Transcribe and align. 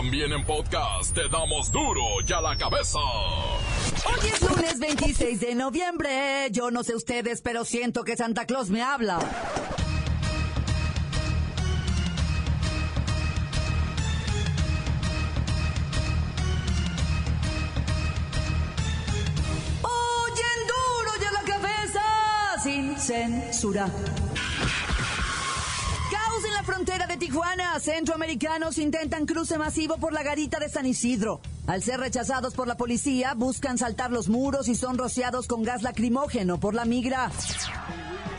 También 0.00 0.32
en 0.32 0.42
podcast 0.46 1.14
te 1.14 1.28
damos 1.28 1.70
duro 1.70 2.00
y 2.26 2.32
a 2.32 2.40
la 2.40 2.56
cabeza. 2.56 2.98
Hoy 2.98 4.28
es 4.32 4.40
lunes 4.40 4.78
26 4.78 5.40
de 5.40 5.54
noviembre. 5.54 6.48
Yo 6.52 6.70
no 6.70 6.82
sé 6.82 6.94
ustedes, 6.94 7.42
pero 7.42 7.66
siento 7.66 8.02
que 8.02 8.16
Santa 8.16 8.46
Claus 8.46 8.70
me 8.70 8.80
habla. 8.80 9.18
Oyen 19.82 20.60
duro 20.66 21.10
y 21.20 21.24
a 21.26 21.30
la 21.30 21.42
cabeza 21.42 22.02
sin 22.62 22.96
censura. 22.96 23.86
En 26.42 26.54
la 26.54 26.62
frontera 26.62 27.06
de 27.06 27.18
Tijuana. 27.18 27.78
Centroamericanos 27.80 28.78
intentan 28.78 29.26
cruce 29.26 29.58
masivo 29.58 29.98
por 29.98 30.14
la 30.14 30.22
garita 30.22 30.58
de 30.58 30.70
San 30.70 30.86
Isidro. 30.86 31.40
Al 31.66 31.82
ser 31.82 32.00
rechazados 32.00 32.54
por 32.54 32.66
la 32.66 32.78
policía, 32.78 33.34
buscan 33.34 33.76
saltar 33.76 34.10
los 34.10 34.30
muros 34.30 34.66
y 34.68 34.74
son 34.74 34.96
rociados 34.96 35.46
con 35.46 35.62
gas 35.62 35.82
lacrimógeno 35.82 36.58
por 36.58 36.74
la 36.74 36.86
migra. 36.86 37.30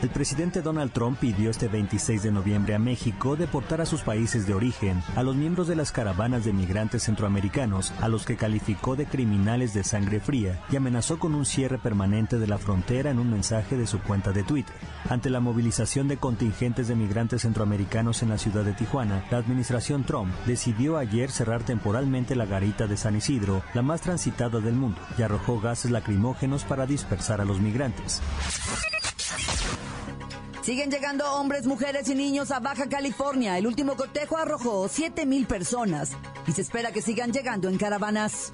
El 0.02 0.10
presidente 0.10 0.62
Donald 0.62 0.92
Trump 0.92 1.18
pidió 1.18 1.48
este 1.48 1.68
26 1.68 2.24
de 2.24 2.32
noviembre 2.32 2.74
a 2.74 2.78
México 2.80 3.36
deportar 3.36 3.80
a 3.80 3.86
sus 3.86 4.02
países 4.02 4.46
de 4.46 4.54
origen 4.54 5.02
a 5.14 5.22
los 5.22 5.36
miembros 5.36 5.68
de 5.68 5.76
las 5.76 5.92
caravanas 5.92 6.44
de 6.44 6.52
migrantes 6.52 7.04
centroamericanos, 7.04 7.92
a 8.00 8.08
los 8.08 8.24
que 8.24 8.36
calificó 8.36 8.96
de 8.96 9.06
criminales 9.06 9.74
de 9.74 9.84
sangre 9.84 10.18
fría 10.18 10.60
y 10.70 10.76
amenazó 10.76 11.18
con 11.18 11.34
un 11.34 11.46
cierre 11.46 11.78
permanente 11.78 12.38
de 12.38 12.48
la 12.48 12.58
frontera 12.58 13.10
en 13.10 13.20
un 13.20 13.30
mensaje 13.30 13.76
de 13.76 13.86
su 13.86 14.00
cuenta 14.00 14.32
de 14.32 14.42
Twitter. 14.42 14.74
Ante 15.08 15.30
la 15.30 15.40
movilización 15.40 16.08
de 16.08 16.16
contingentes 16.16 16.88
de 16.88 16.96
migrantes 16.96 17.42
centroamericanos 17.42 18.22
en 18.22 18.30
la 18.30 18.38
ciudad 18.38 18.64
de 18.64 18.72
Tijuana, 18.72 19.24
la 19.30 19.38
administración 19.38 20.04
Trump 20.04 20.32
decidió 20.46 20.96
ayer 20.96 21.30
cerrar 21.30 21.62
temporalmente 21.62 22.34
la 22.34 22.46
garita 22.46 22.86
de 22.86 22.96
San 22.96 23.16
Isidro, 23.16 23.62
la 23.74 23.82
más 23.82 24.00
transitada 24.00 24.60
del 24.60 24.74
mundo, 24.74 25.00
y 25.16 25.22
arrojó 25.22 25.60
gases 25.60 25.90
lacrimógenos 25.90 26.64
para 26.64 26.86
dispersar 26.86 27.40
a 27.40 27.44
los 27.44 27.60
migrantes. 27.60 28.20
Siguen 30.62 30.92
llegando 30.92 31.30
hombres, 31.32 31.66
mujeres 31.66 32.08
y 32.08 32.14
niños 32.14 32.52
a 32.52 32.60
Baja 32.60 32.88
California. 32.88 33.58
El 33.58 33.66
último 33.66 33.96
cotejo 33.96 34.36
arrojó 34.36 34.88
7 34.88 35.26
mil 35.26 35.44
personas 35.44 36.12
y 36.46 36.52
se 36.52 36.62
espera 36.62 36.92
que 36.92 37.02
sigan 37.02 37.32
llegando 37.32 37.68
en 37.68 37.78
caravanas. 37.78 38.52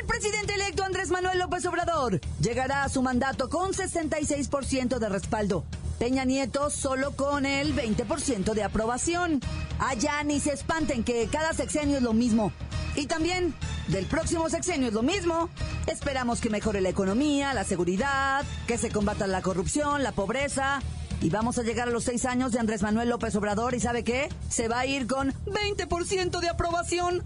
El 0.00 0.06
presidente 0.06 0.54
electo 0.54 0.82
Andrés 0.82 1.10
Manuel 1.10 1.38
López 1.38 1.64
Obrador 1.66 2.20
llegará 2.40 2.82
a 2.82 2.88
su 2.88 3.00
mandato 3.00 3.48
con 3.48 3.72
66% 3.72 4.98
de 4.98 5.08
respaldo. 5.08 5.64
Peña 6.00 6.24
Nieto 6.24 6.68
solo 6.70 7.12
con 7.12 7.46
el 7.46 7.74
20% 7.74 8.54
de 8.54 8.64
aprobación. 8.64 9.40
Allá 9.78 10.22
ni 10.24 10.40
se 10.40 10.52
espanten 10.52 11.04
que 11.04 11.28
cada 11.28 11.52
sexenio 11.52 11.98
es 11.98 12.02
lo 12.02 12.12
mismo. 12.12 12.52
Y 12.96 13.06
también 13.06 13.54
del 13.88 14.06
próximo 14.06 14.48
sexenio 14.48 14.88
es 14.88 14.94
lo 14.94 15.02
mismo. 15.02 15.48
Esperamos 15.86 16.40
que 16.40 16.50
mejore 16.50 16.80
la 16.80 16.88
economía, 16.88 17.54
la 17.54 17.64
seguridad, 17.64 18.44
que 18.66 18.78
se 18.78 18.90
combata 18.90 19.26
la 19.26 19.42
corrupción, 19.42 20.02
la 20.02 20.12
pobreza. 20.12 20.80
Y 21.20 21.30
vamos 21.30 21.58
a 21.58 21.62
llegar 21.62 21.88
a 21.88 21.90
los 21.90 22.04
seis 22.04 22.26
años 22.26 22.52
de 22.52 22.58
Andrés 22.58 22.82
Manuel 22.82 23.08
López 23.08 23.34
Obrador 23.36 23.74
y 23.74 23.80
¿sabe 23.80 24.04
qué? 24.04 24.28
Se 24.50 24.68
va 24.68 24.80
a 24.80 24.86
ir 24.86 25.06
con 25.06 25.32
20% 25.46 26.40
de 26.40 26.48
aprobación. 26.48 27.22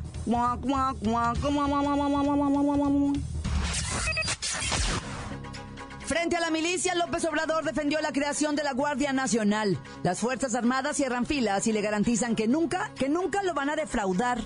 Frente 6.10 6.36
a 6.36 6.40
la 6.40 6.50
milicia, 6.50 6.94
López 6.96 7.24
Obrador 7.24 7.64
defendió 7.64 8.00
la 8.00 8.12
creación 8.12 8.56
de 8.56 8.64
la 8.64 8.72
Guardia 8.72 9.12
Nacional. 9.12 9.78
Las 10.02 10.18
Fuerzas 10.18 10.54
Armadas 10.54 10.96
cierran 10.96 11.24
filas 11.24 11.66
y 11.66 11.72
le 11.72 11.80
garantizan 11.82 12.34
que 12.34 12.48
nunca, 12.48 12.90
que 12.96 13.08
nunca 13.08 13.42
lo 13.42 13.54
van 13.54 13.70
a 13.70 13.76
defraudar. 13.76 14.40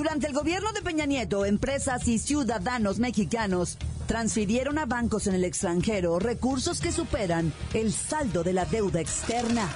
Durante 0.00 0.26
el 0.26 0.32
gobierno 0.32 0.72
de 0.72 0.80
Peña 0.80 1.04
Nieto, 1.04 1.44
empresas 1.44 2.08
y 2.08 2.18
ciudadanos 2.18 2.98
mexicanos 2.98 3.76
transfirieron 4.06 4.78
a 4.78 4.86
bancos 4.86 5.26
en 5.26 5.34
el 5.34 5.44
extranjero 5.44 6.18
recursos 6.18 6.80
que 6.80 6.90
superan 6.90 7.52
el 7.74 7.92
saldo 7.92 8.42
de 8.42 8.54
la 8.54 8.64
deuda 8.64 9.02
externa. 9.02 9.68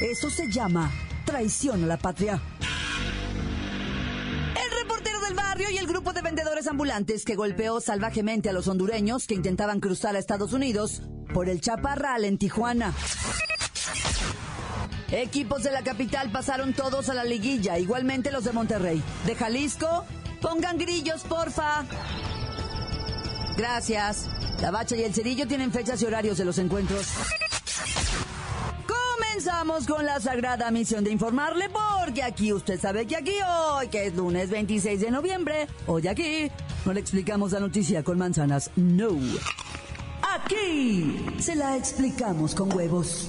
Eso 0.00 0.30
se 0.30 0.48
llama 0.48 0.88
traición 1.24 1.82
a 1.82 1.86
la 1.88 1.96
patria. 1.96 2.40
El 4.54 4.78
reportero 4.78 5.20
del 5.20 5.34
barrio 5.34 5.68
y 5.68 5.78
el 5.78 5.88
grupo 5.88 6.12
de 6.12 6.22
vendedores 6.22 6.68
ambulantes 6.68 7.24
que 7.24 7.34
golpeó 7.34 7.80
salvajemente 7.80 8.50
a 8.50 8.52
los 8.52 8.68
hondureños 8.68 9.26
que 9.26 9.34
intentaban 9.34 9.80
cruzar 9.80 10.14
a 10.14 10.20
Estados 10.20 10.52
Unidos 10.52 11.02
por 11.34 11.48
el 11.48 11.60
Chaparral 11.60 12.24
en 12.24 12.38
Tijuana. 12.38 12.94
Equipos 15.12 15.62
de 15.62 15.70
la 15.70 15.82
capital 15.82 16.30
pasaron 16.32 16.72
todos 16.72 17.10
a 17.10 17.14
la 17.14 17.22
liguilla, 17.22 17.78
igualmente 17.78 18.32
los 18.32 18.44
de 18.44 18.52
Monterrey. 18.52 19.02
De 19.26 19.34
Jalisco, 19.34 20.06
pongan 20.40 20.78
grillos, 20.78 21.22
porfa. 21.24 21.84
Gracias. 23.58 24.30
La 24.62 24.70
Bacha 24.70 24.96
y 24.96 25.02
el 25.02 25.12
Cerillo 25.12 25.46
tienen 25.46 25.70
fechas 25.70 26.00
y 26.00 26.06
horarios 26.06 26.38
de 26.38 26.46
los 26.46 26.56
encuentros. 26.56 27.08
Comenzamos 28.86 29.86
con 29.86 30.06
la 30.06 30.18
sagrada 30.18 30.70
misión 30.70 31.04
de 31.04 31.10
informarle, 31.10 31.68
porque 31.68 32.22
aquí 32.22 32.54
usted 32.54 32.80
sabe 32.80 33.06
que 33.06 33.16
aquí 33.16 33.34
hoy, 33.46 33.88
que 33.88 34.06
es 34.06 34.14
lunes 34.14 34.48
26 34.48 34.98
de 34.98 35.10
noviembre, 35.10 35.68
hoy 35.86 36.08
aquí, 36.08 36.50
no 36.86 36.94
le 36.94 37.00
explicamos 37.00 37.52
la 37.52 37.60
noticia 37.60 38.02
con 38.02 38.16
manzanas, 38.16 38.70
no. 38.76 39.10
Aquí 40.34 41.26
se 41.38 41.54
la 41.54 41.76
explicamos 41.76 42.54
con 42.54 42.72
huevos. 42.72 43.28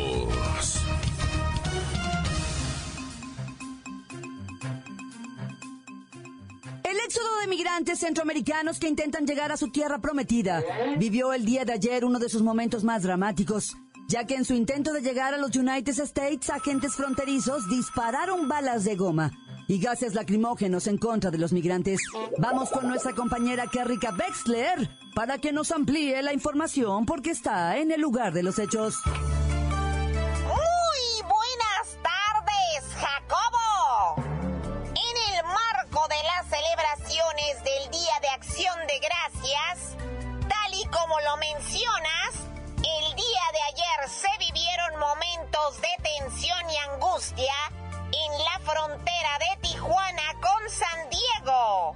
Migrantes 7.51 7.99
centroamericanos 7.99 8.79
que 8.79 8.87
intentan 8.87 9.27
llegar 9.27 9.51
a 9.51 9.57
su 9.57 9.69
tierra 9.71 9.99
prometida 9.99 10.63
vivió 10.97 11.33
el 11.33 11.43
día 11.43 11.65
de 11.65 11.73
ayer 11.73 12.05
uno 12.05 12.17
de 12.17 12.29
sus 12.29 12.41
momentos 12.41 12.85
más 12.85 13.03
dramáticos, 13.03 13.75
ya 14.07 14.25
que 14.25 14.35
en 14.35 14.45
su 14.45 14.53
intento 14.53 14.93
de 14.93 15.01
llegar 15.01 15.33
a 15.33 15.37
los 15.37 15.53
United 15.53 15.99
States, 15.99 16.49
agentes 16.49 16.95
fronterizos 16.95 17.67
dispararon 17.67 18.47
balas 18.47 18.85
de 18.85 18.95
goma 18.95 19.31
y 19.67 19.79
gases 19.79 20.15
lacrimógenos 20.15 20.87
en 20.87 20.97
contra 20.97 21.29
de 21.29 21.39
los 21.39 21.51
migrantes. 21.51 21.99
Vamos 22.37 22.69
con 22.69 22.87
nuestra 22.87 23.13
compañera 23.13 23.67
Kerrika 23.67 24.15
Wexler 24.17 24.89
para 25.13 25.37
que 25.37 25.51
nos 25.51 25.73
amplíe 25.73 26.21
la 26.21 26.31
información 26.31 27.05
porque 27.05 27.31
está 27.31 27.77
en 27.79 27.91
el 27.91 27.99
lugar 27.99 28.31
de 28.31 28.43
los 28.43 28.59
hechos. 28.59 28.95
Momentos 45.15 45.81
de 45.81 45.89
tensión 46.03 46.69
y 46.69 46.77
angustia 46.77 47.53
en 48.13 48.45
la 48.45 48.59
frontera 48.59 49.39
de 49.39 49.57
Tijuana 49.61 50.23
con 50.39 50.69
San 50.69 51.09
Diego. 51.09 51.95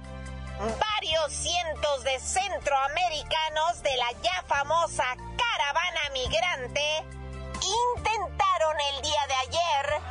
Varios 0.58 1.32
cientos 1.32 2.04
de 2.04 2.18
centroamericanos 2.20 3.82
de 3.82 3.96
la 3.96 4.12
ya 4.22 4.42
famosa 4.46 5.04
caravana 5.14 6.00
migrante 6.12 7.04
intentaron 7.96 8.76
el 8.94 9.02
día 9.02 9.26
de 9.28 9.34
ayer 9.48 10.02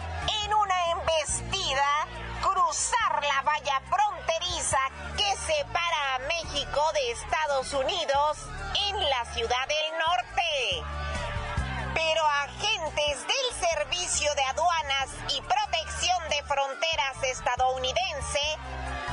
en 0.44 0.54
una 0.54 0.92
embestida 0.92 2.08
cruzar 2.42 3.24
la 3.24 3.42
valla 3.44 3.82
fronteriza 3.88 4.80
que 5.16 5.36
separa 5.46 6.16
a 6.16 6.20
México 6.20 6.82
de 6.94 7.12
Estados 7.12 7.72
Unidos 7.74 8.38
en 8.88 9.10
la 9.10 9.26
ciudad 9.34 9.65
Servicio 14.26 14.36
de 14.36 14.44
Aduanas 14.44 15.10
y 15.36 15.42
Protección 15.42 16.30
de 16.30 16.44
Fronteras 16.44 17.24
estadounidense 17.24 18.40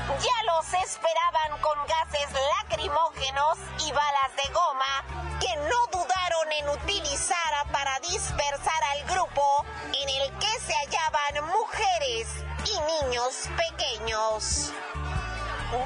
ya 0.09 0.53
los 0.55 0.73
esperaban 0.85 1.61
con 1.61 1.79
gases 1.87 2.29
lacrimógenos 2.57 3.59
y 3.85 3.93
balas 3.93 4.37
de 4.37 4.53
goma 4.53 5.05
que 5.39 5.55
no 5.57 5.87
dudaron 5.99 6.53
en 6.53 6.69
utilizar 6.71 7.67
para 7.73 7.99
dispersar 8.01 8.85
al 8.93 9.05
grupo 9.05 9.67
en 9.93 10.09
el 10.09 10.39
que 10.39 10.61
se 10.61 10.73
hallaban 10.73 11.47
mujeres 11.51 12.29
y 12.65 13.05
niños 13.05 13.49
pequeños. 13.69 14.73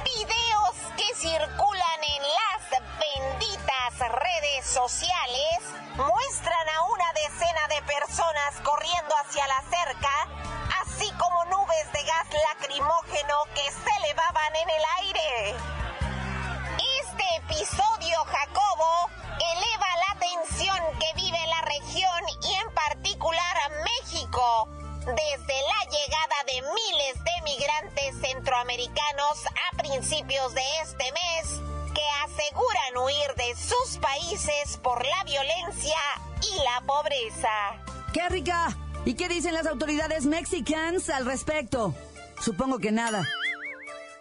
Videos 0.05 0.77
que 0.97 1.15
circulan 1.17 2.05
en 2.17 2.23
las 2.23 2.81
benditas 3.01 3.99
redes 3.99 4.67
sociales 4.67 5.59
muestran 5.97 6.66
la 9.47 9.63
cerca, 9.63 10.29
así 10.83 11.11
como 11.19 11.45
nubes 11.47 11.93
de 11.93 12.03
gas 12.03 12.27
lacrimógeno 12.49 13.37
que 13.55 13.71
se 13.71 13.97
elevaban 13.97 14.57
en 14.57 14.71
el 14.71 14.85
aire. 14.99 15.57
Este 17.03 17.37
episodio, 17.37 18.25
Jacobo, 18.25 19.11
eleva 19.39 19.87
la 20.09 20.19
tensión 20.19 20.79
que 20.99 21.13
vive 21.15 21.39
la 21.47 21.61
región 21.63 22.21
y 22.43 22.55
en 22.55 22.75
particular 22.75 23.57
México 23.85 24.69
desde 25.07 25.63
la 25.63 25.91
llegada 25.91 26.39
de 26.47 26.63
miles 26.63 27.25
de 27.25 27.43
migrantes 27.45 28.21
centroamericanos 28.21 29.47
a 29.47 29.77
principios 29.77 30.55
de 30.55 30.65
este 30.83 31.13
mes 31.13 31.61
que 31.95 32.03
aseguran 32.25 32.97
huir 32.97 33.35
de 33.37 33.55
sus 33.55 33.99
países 33.99 34.79
por 34.83 35.07
la 35.07 35.25
violencia 35.25 35.99
y 36.43 36.59
la 36.65 36.81
pobreza. 36.85 37.49
¡Qué 38.13 38.29
rica! 38.29 38.86
¿Y 39.07 39.15
qué 39.15 39.29
dicen 39.29 39.55
las 39.55 39.67
autoridades 39.67 40.27
mexicanas 40.27 41.09
al 41.11 41.27
respecto? 41.27 41.95
Supongo 42.43 42.81
que 42.81 42.91
nada. 42.91 43.23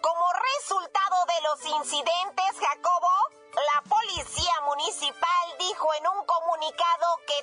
Como 0.00 0.24
resultado 0.54 1.16
de 1.26 1.38
los 1.42 1.82
incidentes, 1.82 2.54
Jacobo, 2.54 3.10
la 3.50 3.82
policía 3.82 4.54
municipal 4.64 5.44
dijo 5.58 5.88
en 5.98 6.06
un 6.06 6.24
comunicado 6.24 7.18
que 7.26 7.34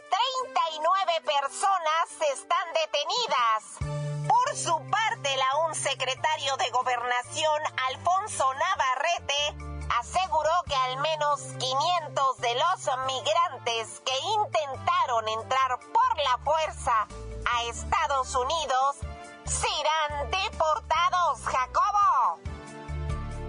39 0.55 1.19
personas 1.27 2.05
están 2.31 2.65
detenidas. 2.79 4.23
Por 4.25 4.55
su 4.55 4.79
parte, 4.89 5.35
la 5.35 5.67
un 5.67 5.75
secretario 5.75 6.55
de 6.55 6.69
gobernación, 6.71 7.59
Alfonso 7.89 8.45
Navarrete, 8.53 9.72
aseguró 9.99 10.51
que 10.67 10.75
al 10.75 10.97
menos 10.97 11.41
500 11.59 12.37
de 12.37 12.55
los 12.55 12.97
migrantes 13.05 14.01
que 14.05 14.17
intentaron 14.19 15.27
entrar 15.29 15.79
por 15.79 16.17
la 16.17 16.37
fuerza 16.43 17.07
a 17.45 17.63
Estados 17.63 18.35
Unidos 18.35 18.97
serán 19.45 20.31
deportados, 20.31 21.41
Jacobo 21.43 22.39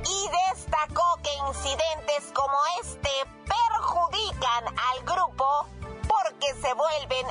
y 0.07 0.29
destacó 0.53 1.19
que 1.23 1.31
incidentes 1.49 2.33
como 2.35 2.57
este 2.83 3.11
perjudican 3.47 4.65
al 4.67 5.05
grupo 5.05 5.67
porque 6.07 6.55
se 6.61 6.75
vuelven 6.75 7.27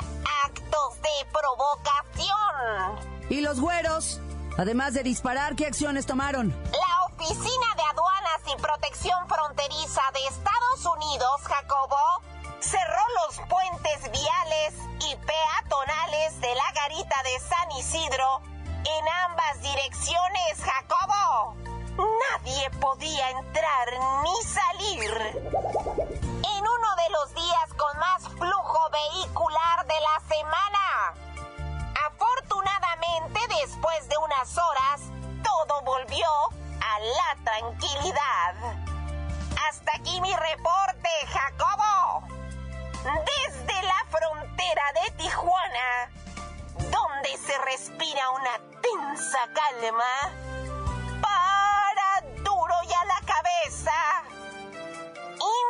actos 0.46 1.02
de 1.02 1.26
provocación. 1.32 3.00
¿Y 3.30 3.42
los 3.42 3.60
güeros? 3.60 4.20
Además 4.58 4.94
de 4.94 5.04
disparar, 5.04 5.56
¿qué 5.56 5.66
acciones 5.66 6.06
tomaron? 6.06 6.50
La 6.72 7.06
Oficina 7.06 7.68
de 7.76 7.84
Aduanas 7.92 8.42
y 8.54 8.62
Protección 8.62 9.28
Fronteriza 9.28 10.02
de 10.14 10.28
Estados 10.28 10.86
Unidos, 10.98 11.42
Jacobo, 11.44 12.22
cerró 12.60 13.04
los 13.26 13.48
puentes 13.48 14.12
viales 14.12 14.74
y 15.10 15.16
peatonales 15.16 16.40
de 16.40 16.54
la 16.54 16.72
garita 16.74 17.16
de 17.24 17.40
San 17.40 17.72
Isidro 17.80 18.42
en 18.86 19.06
ambas 19.26 19.62
direcciones, 19.62 20.62
Jacobo. 20.62 21.56
Nadie 21.98 22.70
podía 22.80 23.32
entrar 23.32 23.88
ni 24.24 24.44
salir. 24.44 25.12
En 26.26 26.62
uno 26.62 26.96
de 26.96 27.10
los 27.12 27.34
días 27.34 27.74
con 27.78 28.00
más 28.00 28.24
flujo 28.38 28.80
vehicular 28.92 29.88
de 29.88 30.00
la 30.00 30.36
semana. 30.36 31.23
Después 33.64 34.10
de 34.10 34.18
unas 34.18 34.58
horas, 34.58 35.02
todo 35.42 35.82
volvió 35.84 36.28
a 36.82 37.00
la 37.00 37.44
tranquilidad. 37.44 38.56
Hasta 39.70 39.92
aquí 39.96 40.20
mi 40.20 40.34
reporte, 40.36 41.10
Jacobo. 41.28 42.28
Desde 43.04 43.82
la 43.84 44.06
frontera 44.10 44.84
de 45.02 45.12
Tijuana, 45.12 46.10
donde 46.78 47.38
se 47.38 47.58
respira 47.60 48.30
una 48.32 48.60
tensa 48.82 49.48
calma, 49.54 50.14
para 51.22 52.22
duro 52.44 52.76
y 52.84 52.94
a 52.94 53.06
la 53.06 53.22
cabeza, 53.26 54.24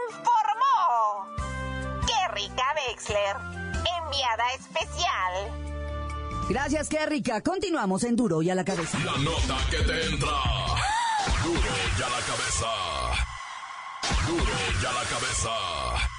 informó 0.09 1.27
Kerrika 2.07 2.73
Wexler, 2.75 3.37
enviada 4.01 4.51
especial. 4.53 5.72
Gracias, 6.49 6.89
qué 6.89 7.05
rica. 7.05 7.41
Continuamos 7.41 8.03
en 8.03 8.15
Duro 8.15 8.41
y 8.41 8.49
a 8.49 8.55
la 8.55 8.65
cabeza. 8.65 8.97
La 8.99 9.17
nota 9.17 9.57
que 9.69 9.77
te 9.77 10.05
entra. 10.05 10.27
Duro 11.43 11.59
y 11.97 12.01
a 12.01 12.09
la 12.09 12.19
cabeza. 12.25 12.67
Duro 14.27 14.53
y 14.81 14.85
a 14.85 14.91
la 14.91 15.03
cabeza. 15.03 16.12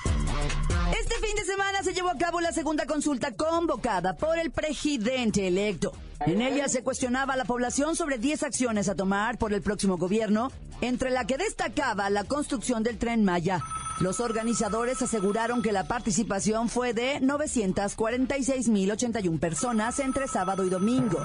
Este 1.05 1.27
fin 1.27 1.37
de 1.37 1.45
semana 1.45 1.83
se 1.83 1.93
llevó 1.93 2.09
a 2.09 2.17
cabo 2.17 2.41
la 2.41 2.51
segunda 2.51 2.87
consulta 2.87 3.31
convocada 3.33 4.17
por 4.17 4.39
el 4.39 4.51
presidente 4.51 5.47
electo. 5.47 5.93
En 6.21 6.41
ella 6.41 6.67
se 6.67 6.83
cuestionaba 6.83 7.35
a 7.35 7.37
la 7.37 7.45
población 7.45 7.95
sobre 7.95 8.17
10 8.17 8.45
acciones 8.45 8.89
a 8.89 8.95
tomar 8.95 9.37
por 9.37 9.53
el 9.53 9.61
próximo 9.61 9.99
gobierno, 9.99 10.51
entre 10.81 11.11
la 11.11 11.27
que 11.27 11.37
destacaba 11.37 12.09
la 12.09 12.25
construcción 12.25 12.83
del 12.83 12.97
tren 12.97 13.23
Maya. 13.23 13.61
Los 14.01 14.19
organizadores 14.19 15.03
aseguraron 15.03 15.61
que 15.61 15.73
la 15.73 15.87
participación 15.87 16.71
fue 16.71 16.95
de 16.95 17.21
946.081 17.21 19.39
personas 19.39 19.99
entre 19.99 20.27
sábado 20.27 20.65
y 20.65 20.71
domingo. 20.71 21.19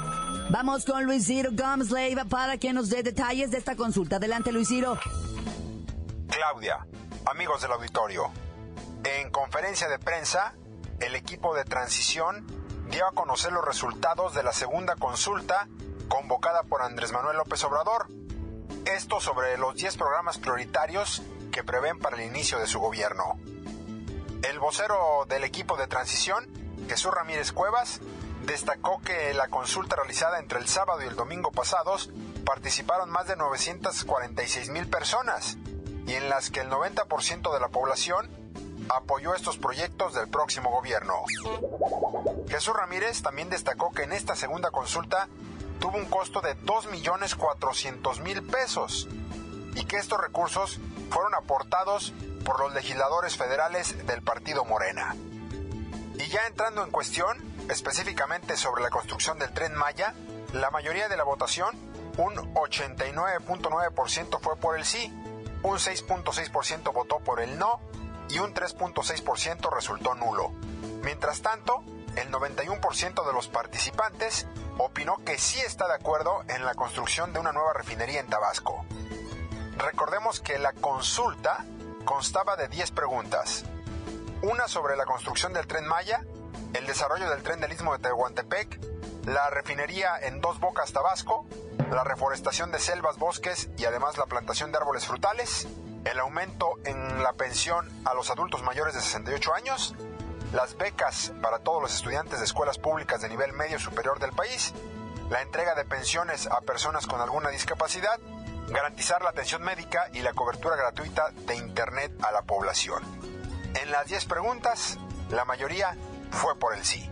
Vamos 0.49 0.83
con 0.83 1.05
Luis 1.05 1.25
Ciro 1.25 1.51
Gómez 1.53 1.89
Leiva 1.89 2.25
para 2.25 2.57
que 2.57 2.73
nos 2.73 2.89
dé 2.89 3.01
detalles 3.01 3.51
de 3.51 3.59
esta 3.59 3.77
consulta. 3.77 4.17
Adelante, 4.17 4.51
Luis 4.51 4.67
Ciro. 4.67 4.99
Claudia, 6.27 6.85
amigos 7.25 7.61
del 7.61 7.71
auditorio, 7.71 8.29
en 9.03 9.29
conferencia 9.29 9.87
de 9.87 9.99
prensa, 9.99 10.53
el 10.99 11.15
equipo 11.15 11.55
de 11.55 11.63
transición 11.63 12.45
dio 12.89 13.07
a 13.07 13.13
conocer 13.13 13.51
los 13.51 13.63
resultados 13.63 14.33
de 14.33 14.43
la 14.43 14.51
segunda 14.51 14.95
consulta 14.95 15.67
convocada 16.07 16.63
por 16.63 16.81
Andrés 16.81 17.11
Manuel 17.11 17.37
López 17.37 17.63
Obrador. 17.63 18.07
Esto 18.85 19.21
sobre 19.21 19.57
los 19.57 19.75
10 19.75 19.97
programas 19.97 20.37
prioritarios 20.37 21.21
que 21.51 21.63
prevén 21.63 21.99
para 21.99 22.17
el 22.17 22.23
inicio 22.23 22.59
de 22.59 22.67
su 22.67 22.79
gobierno. 22.79 23.39
El 24.41 24.59
vocero 24.59 25.25
del 25.27 25.43
equipo 25.43 25.77
de 25.77 25.87
transición, 25.87 26.47
Jesús 26.87 27.11
Ramírez 27.13 27.51
Cuevas, 27.51 27.99
destacó 28.45 29.01
que 29.01 29.33
la 29.33 29.49
consulta 29.49 29.95
realizada 29.95 30.39
entre 30.39 30.59
el 30.59 30.67
sábado 30.67 31.01
y 31.03 31.07
el 31.07 31.15
domingo 31.15 31.51
pasados 31.51 32.09
participaron 32.45 33.09
más 33.09 33.27
de 33.27 33.35
946 33.35 34.69
mil 34.69 34.89
personas 34.89 35.57
y 36.07 36.15
en 36.15 36.29
las 36.29 36.49
que 36.49 36.61
el 36.61 36.69
90% 36.69 37.53
de 37.53 37.59
la 37.59 37.67
población 37.67 38.38
apoyó 38.89 39.33
estos 39.35 39.57
proyectos 39.57 40.13
del 40.13 40.27
próximo 40.29 40.71
gobierno. 40.71 41.13
Jesús 42.49 42.73
Ramírez 42.75 43.21
también 43.21 43.49
destacó 43.49 43.91
que 43.91 44.03
en 44.03 44.11
esta 44.11 44.35
segunda 44.35 44.71
consulta 44.71 45.27
tuvo 45.79 45.97
un 45.97 46.05
costo 46.05 46.41
de 46.41 46.57
2.400.000 46.57 48.51
pesos 48.51 49.07
y 49.75 49.85
que 49.85 49.97
estos 49.97 50.19
recursos 50.19 50.79
fueron 51.09 51.35
aportados 51.35 52.13
por 52.43 52.59
los 52.59 52.73
legisladores 52.73 53.37
federales 53.37 54.05
del 54.05 54.21
partido 54.21 54.65
Morena. 54.65 55.15
Y 56.17 56.27
ya 56.27 56.47
entrando 56.47 56.83
en 56.83 56.91
cuestión, 56.91 57.37
específicamente 57.69 58.57
sobre 58.57 58.83
la 58.83 58.89
construcción 58.89 59.39
del 59.39 59.53
tren 59.53 59.73
Maya, 59.75 60.13
la 60.53 60.71
mayoría 60.71 61.07
de 61.07 61.15
la 61.15 61.23
votación, 61.23 61.77
un 62.17 62.35
89.9% 62.55 64.39
fue 64.41 64.57
por 64.57 64.75
el 64.77 64.83
sí, 64.83 65.13
un 65.63 65.77
6.6% 65.77 66.91
votó 66.91 67.19
por 67.19 67.39
el 67.39 67.57
no 67.57 67.79
y 68.29 68.39
un 68.39 68.53
3.6% 68.53 69.73
resultó 69.73 70.15
nulo. 70.15 70.51
Mientras 71.03 71.41
tanto, 71.41 71.83
el 72.15 72.31
91% 72.31 73.25
de 73.25 73.33
los 73.33 73.47
participantes 73.47 74.47
opinó 74.77 75.17
que 75.25 75.37
sí 75.37 75.59
está 75.59 75.87
de 75.87 75.95
acuerdo 75.95 76.43
en 76.47 76.65
la 76.65 76.75
construcción 76.75 77.33
de 77.33 77.39
una 77.39 77.51
nueva 77.51 77.73
refinería 77.73 78.19
en 78.19 78.27
Tabasco. 78.27 78.85
Recordemos 79.77 80.39
que 80.39 80.59
la 80.59 80.73
consulta 80.73 81.65
constaba 82.05 82.55
de 82.55 82.67
10 82.67 82.91
preguntas. 82.91 83.65
Una 84.41 84.67
sobre 84.67 84.95
la 84.95 85.05
construcción 85.05 85.53
del 85.53 85.67
tren 85.67 85.85
Maya, 85.85 86.23
el 86.73 86.85
desarrollo 86.85 87.29
del 87.29 87.43
tren 87.43 87.59
del 87.59 87.71
Istmo 87.71 87.93
de 87.93 87.99
Tehuantepec, 87.99 88.79
la 89.25 89.49
refinería 89.49 90.17
en 90.21 90.41
Dos 90.41 90.59
Bocas, 90.59 90.91
Tabasco, 90.91 91.45
la 91.91 92.03
reforestación 92.03 92.71
de 92.71 92.79
selvas, 92.79 93.17
bosques 93.17 93.69
y 93.77 93.85
además 93.85 94.17
la 94.17 94.25
plantación 94.25 94.71
de 94.71 94.77
árboles 94.77 95.05
frutales, 95.05 95.67
el 96.05 96.19
aumento 96.19 96.75
en 96.85 97.23
la 97.23 97.33
pensión 97.33 97.89
a 98.05 98.13
los 98.13 98.29
adultos 98.29 98.63
mayores 98.63 98.93
de 98.93 99.01
68 99.01 99.53
años, 99.53 99.95
las 100.53 100.77
becas 100.77 101.31
para 101.41 101.59
todos 101.59 101.81
los 101.81 101.93
estudiantes 101.93 102.39
de 102.39 102.45
escuelas 102.45 102.77
públicas 102.77 103.21
de 103.21 103.29
nivel 103.29 103.53
medio 103.53 103.79
superior 103.79 104.19
del 104.19 104.31
país, 104.31 104.73
la 105.29 105.41
entrega 105.41 105.75
de 105.75 105.85
pensiones 105.85 106.47
a 106.47 106.61
personas 106.61 107.05
con 107.05 107.21
alguna 107.21 107.49
discapacidad, 107.49 108.19
garantizar 108.67 109.21
la 109.21 109.29
atención 109.29 109.61
médica 109.61 110.09
y 110.13 110.21
la 110.21 110.33
cobertura 110.33 110.75
gratuita 110.75 111.29
de 111.31 111.55
Internet 111.55 112.11
a 112.23 112.31
la 112.31 112.41
población. 112.41 113.03
En 113.75 113.91
las 113.91 114.07
10 114.07 114.25
preguntas, 114.25 114.97
la 115.29 115.45
mayoría 115.45 115.95
fue 116.31 116.57
por 116.57 116.75
el 116.75 116.83
sí. 116.83 117.09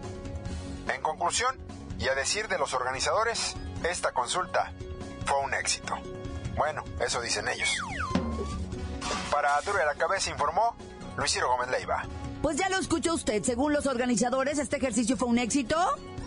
En 0.88 1.02
conclusión, 1.02 1.56
y 2.00 2.08
a 2.08 2.16
decir 2.16 2.48
de 2.48 2.58
los 2.58 2.74
organizadores, 2.74 3.56
esta 3.84 4.12
consulta 4.12 4.74
fue 5.26 5.40
un 5.40 5.54
éxito. 5.54 5.96
Bueno, 6.56 6.84
eso 7.00 7.22
dicen 7.22 7.48
ellos. 7.48 7.78
Para 9.32 9.60
Duro 9.62 9.78
de 9.78 9.86
la 9.86 9.96
Cabeza 9.96 10.30
informó 10.32 10.76
Luis 11.18 11.32
Ciro 11.32 11.48
Gómez 11.50 11.70
Leiva. 11.70 12.04
Pues 12.42 12.58
ya 12.58 12.70
lo 12.70 12.78
escuchó 12.78 13.14
usted. 13.14 13.44
Según 13.44 13.74
los 13.74 13.88
organizadores, 13.88 14.60
este 14.60 14.78
ejercicio 14.78 15.18
fue 15.18 15.28
un 15.28 15.40
éxito 15.40 15.78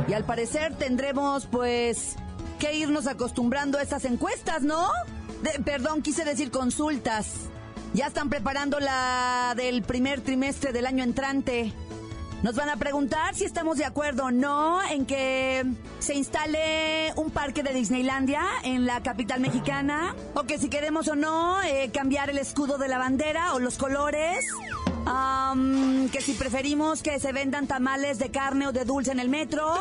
y 0.09 0.13
al 0.13 0.25
parecer 0.25 0.75
tendremos, 0.77 1.47
pues, 1.47 2.17
que 2.59 2.75
irnos 2.75 3.07
acostumbrando 3.07 3.79
a 3.79 3.83
estas 3.83 4.05
encuestas, 4.05 4.63
¿no? 4.63 4.89
perdón, 5.65 6.03
quise 6.03 6.25
decir 6.25 6.51
consultas. 6.51 7.49
Ya 7.95 8.07
están 8.07 8.29
preparando 8.29 8.79
la 8.79 9.55
del 9.57 9.83
primer 9.83 10.21
trimestre 10.21 10.73
del 10.73 10.87
año 10.87 11.03
entrante. 11.03 11.73
Nos 12.43 12.55
van 12.55 12.71
a 12.71 12.77
preguntar 12.77 13.35
si 13.35 13.45
estamos 13.45 13.77
de 13.77 13.85
acuerdo 13.85 14.25
o 14.25 14.31
no 14.31 14.81
en 14.91 15.05
que 15.05 15.63
se 15.99 16.15
instale 16.15 17.13
un 17.17 17.31
parque 17.31 17.63
de 17.63 17.75
Disneylandia 17.75 18.43
en 18.63 18.87
la 18.87 19.03
capital 19.03 19.41
mexicana, 19.41 20.15
o 20.35 20.45
que 20.45 20.59
si 20.59 20.71
queremos 20.71 21.07
o 21.09 21.17
no 21.17 21.63
eh, 21.63 21.91
cambiar 21.93 22.31
el 22.31 22.39
escudo 22.39 22.79
de 22.79 22.89
la 22.89 22.97
bandera 22.97 23.53
o 23.53 23.59
los 23.59 23.77
colores, 23.77 24.47
que 26.13 26.21
si 26.23 26.33
preferimos 26.33 27.03
que 27.03 27.21
se 27.21 27.33
vendan 27.33 27.67
tamales 27.67 28.19
de 28.19 28.31
carne 28.31 28.69
o 28.69 28.73
de 28.73 28.85
dulce 28.85 29.13
en 29.13 29.21
el 29.21 29.29
metro, 29.29 29.75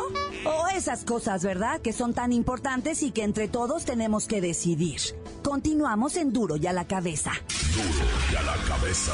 o 0.45 0.67
esas 0.75 1.05
cosas, 1.05 1.43
¿verdad? 1.43 1.79
Que 1.79 1.93
son 1.93 2.13
tan 2.13 2.33
importantes 2.33 3.03
y 3.03 3.11
que 3.11 3.23
entre 3.23 3.47
todos 3.47 3.85
tenemos 3.85 4.27
que 4.27 4.41
decidir. 4.41 4.99
Continuamos 5.43 6.17
en 6.17 6.33
Duro 6.33 6.57
y 6.57 6.67
a 6.67 6.73
la 6.73 6.85
cabeza. 6.85 7.31
Duro 7.73 8.05
y 8.31 8.35
a 8.35 8.41
la 8.41 8.55
cabeza. 8.67 9.13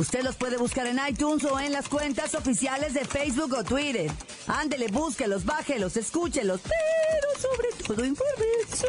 Usted 0.00 0.22
los 0.22 0.34
puede 0.36 0.56
buscar 0.56 0.86
en 0.86 0.98
iTunes 1.06 1.44
o 1.44 1.60
en 1.60 1.72
las 1.72 1.86
cuentas 1.86 2.34
oficiales 2.34 2.94
de 2.94 3.04
Facebook 3.04 3.52
o 3.52 3.62
Twitter. 3.62 4.10
Ándele, 4.46 4.88
búsquelos, 4.88 5.44
bájelos, 5.44 5.94
escúchelos, 5.98 6.62
pero 6.62 7.38
sobre 7.38 7.68
todo 7.86 8.06
infórmese. 8.06 8.86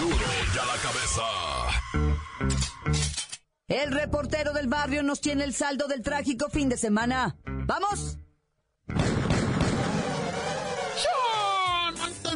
Duro 0.00 0.16
y 0.52 0.58
a 0.58 0.64
la 0.64 0.76
cabeza. 0.82 1.22
El 3.68 3.92
reportero 3.92 4.52
del 4.52 4.66
barrio 4.66 5.04
nos 5.04 5.20
tiene 5.20 5.44
el 5.44 5.54
saldo 5.54 5.86
del 5.86 6.02
trágico 6.02 6.48
fin 6.50 6.68
de 6.68 6.76
semana. 6.76 7.36
¡Vamos! 7.44 8.15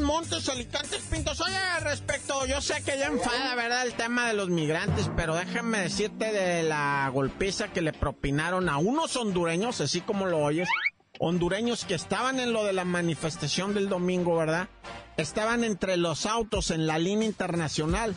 Montes, 0.02 0.48
Alicantes, 0.48 1.02
Pintos. 1.10 1.40
Oye, 1.40 1.80
respecto, 1.80 2.46
yo 2.46 2.60
sé 2.60 2.82
que 2.82 2.98
ya 2.98 3.06
enfada, 3.06 3.54
¿verdad? 3.54 3.86
El 3.86 3.94
tema 3.94 4.28
de 4.28 4.34
los 4.34 4.48
migrantes, 4.48 5.10
pero 5.16 5.34
déjame 5.34 5.78
decirte 5.78 6.32
de 6.32 6.62
la 6.62 7.10
golpiza 7.12 7.68
que 7.68 7.82
le 7.82 7.92
propinaron 7.92 8.68
a 8.68 8.78
unos 8.78 9.16
hondureños, 9.16 9.80
así 9.80 10.00
como 10.00 10.26
lo 10.26 10.38
oyes, 10.38 10.68
hondureños 11.18 11.84
que 11.84 11.94
estaban 11.94 12.40
en 12.40 12.52
lo 12.52 12.64
de 12.64 12.72
la 12.72 12.84
manifestación 12.84 13.74
del 13.74 13.88
domingo, 13.88 14.36
¿verdad? 14.36 14.68
Estaban 15.16 15.64
entre 15.64 15.96
los 15.96 16.26
autos 16.26 16.70
en 16.70 16.86
la 16.86 16.98
línea 16.98 17.28
internacional. 17.28 18.14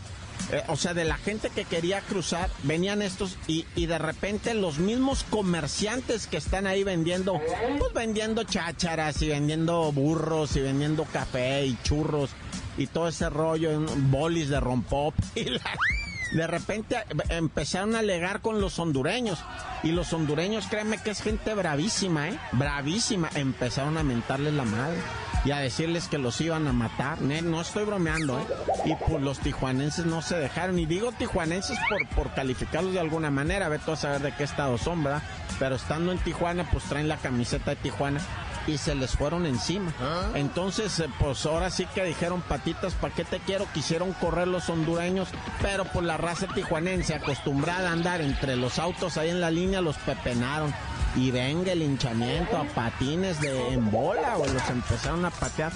Eh, 0.53 0.63
o 0.67 0.75
sea, 0.75 0.93
de 0.93 1.03
la 1.03 1.17
gente 1.17 1.49
que 1.49 1.65
quería 1.65 2.01
cruzar, 2.01 2.47
venían 2.61 3.01
estos 3.01 3.37
y, 3.47 3.65
y, 3.75 3.87
de 3.87 3.97
repente 3.97 4.53
los 4.53 4.77
mismos 4.77 5.25
comerciantes 5.27 6.27
que 6.27 6.37
están 6.37 6.67
ahí 6.67 6.83
vendiendo, 6.83 7.41
pues 7.79 7.93
vendiendo 7.95 8.43
chácharas 8.43 9.19
y 9.23 9.29
vendiendo 9.29 9.91
burros 9.91 10.55
y 10.55 10.61
vendiendo 10.61 11.05
café 11.05 11.65
y 11.65 11.75
churros 11.81 12.29
y 12.77 12.85
todo 12.85 13.07
ese 13.07 13.31
rollo, 13.31 13.79
bolis 14.11 14.49
de 14.49 14.59
rompop 14.59 15.15
y 15.35 15.45
de 15.45 16.47
repente 16.47 16.97
empezaron 17.29 17.95
a 17.95 17.99
alegar 17.99 18.41
con 18.41 18.61
los 18.61 18.77
hondureños. 18.77 19.43
Y 19.81 19.91
los 19.91 20.13
hondureños, 20.13 20.67
créanme 20.67 20.99
que 21.01 21.11
es 21.11 21.21
gente 21.21 21.53
bravísima, 21.55 22.29
¿eh? 22.29 22.39
Bravísima. 22.51 23.29
Empezaron 23.35 23.97
a 23.97 24.03
mentarles 24.03 24.53
la 24.53 24.65
madre 24.65 24.97
y 25.45 25.51
a 25.51 25.57
decirles 25.57 26.07
que 26.07 26.17
los 26.17 26.39
iban 26.41 26.67
a 26.67 26.73
matar. 26.73 27.21
No 27.21 27.61
estoy 27.61 27.85
bromeando, 27.85 28.39
¿eh? 28.39 28.45
Y 28.85 28.95
pues 28.95 29.21
los 29.21 29.39
tijuanenses 29.39 30.05
no 30.05 30.21
se 30.21 30.37
dejaron. 30.37 30.79
Y 30.79 30.85
digo 30.85 31.11
tijuanenses 31.11 31.77
por, 31.89 32.07
por 32.09 32.33
calificarlos 32.33 32.93
de 32.93 32.99
alguna 32.99 33.31
manera. 33.31 33.69
Ve 33.69 33.79
a 33.85 33.95
saber 33.95 34.21
de 34.21 34.33
qué 34.35 34.43
estado 34.43 34.77
son, 34.77 35.03
¿verdad? 35.03 35.21
Pero 35.59 35.75
estando 35.75 36.11
en 36.11 36.17
Tijuana, 36.19 36.69
pues 36.71 36.83
traen 36.85 37.07
la 37.07 37.17
camiseta 37.17 37.71
de 37.71 37.75
Tijuana 37.77 38.19
y 38.67 38.77
se 38.77 38.95
les 38.95 39.11
fueron 39.11 39.45
encima. 39.45 39.93
¿Ah? 40.01 40.29
Entonces, 40.35 40.99
eh, 40.99 41.09
pues 41.19 41.45
ahora 41.45 41.69
sí 41.69 41.85
que 41.93 42.03
dijeron 42.03 42.41
patitas, 42.41 42.93
¿para 42.93 43.13
qué 43.13 43.25
te 43.25 43.39
quiero? 43.39 43.67
Quisieron 43.73 44.13
correr 44.13 44.47
los 44.47 44.69
hondureños, 44.69 45.29
pero 45.61 45.85
pues 45.85 46.05
la 46.05 46.17
raza 46.17 46.47
tijuanense, 46.47 47.13
acostumbrada 47.13 47.89
a 47.89 47.93
andar 47.93 48.21
entre 48.21 48.55
los 48.55 48.79
autos 48.79 49.17
ahí 49.17 49.29
en 49.29 49.41
la 49.41 49.51
línea, 49.51 49.81
los 49.81 49.97
pepenaron 49.97 50.73
y 51.15 51.31
venga 51.31 51.71
el 51.71 51.81
hinchamiento 51.81 52.57
a 52.57 52.63
patines 52.63 53.39
de 53.39 53.73
en 53.73 53.91
bola, 53.91 54.37
o 54.37 54.45
los 54.45 54.69
empezaron 54.69 55.25
a 55.25 55.29
patear. 55.29 55.71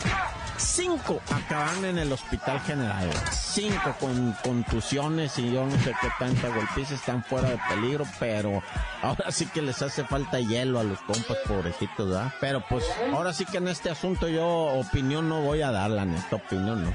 Cinco 0.57 1.21
acaban 1.31 1.85
en 1.85 1.99
el 1.99 2.11
hospital 2.11 2.59
general. 2.61 3.09
Cinco 3.31 3.95
con 3.99 4.35
contusiones 4.43 5.37
y 5.37 5.51
yo 5.51 5.65
no 5.65 5.77
sé 5.79 5.93
qué 6.01 6.09
tanta 6.17 6.49
golpiza 6.49 6.95
están 6.95 7.23
fuera 7.23 7.49
de 7.49 7.59
peligro, 7.69 8.05
pero 8.19 8.63
ahora 9.03 9.31
sí 9.31 9.45
que 9.45 9.61
les 9.61 9.81
hace 9.81 10.03
falta 10.03 10.39
hielo 10.39 10.79
a 10.79 10.83
los 10.83 10.99
compas, 11.01 11.37
pobrecitos, 11.47 12.09
¿verdad? 12.09 12.33
Pero 12.41 12.63
pues 12.67 12.83
ahora 13.13 13.33
sí 13.33 13.45
que 13.45 13.57
en 13.57 13.67
este 13.67 13.91
asunto 13.91 14.27
yo 14.27 14.47
opinión 14.47 15.29
no 15.29 15.41
voy 15.41 15.61
a 15.61 15.71
dar, 15.71 15.91
la 15.91 16.05
neta 16.05 16.37
opinión 16.37 16.85
no. 16.85 16.93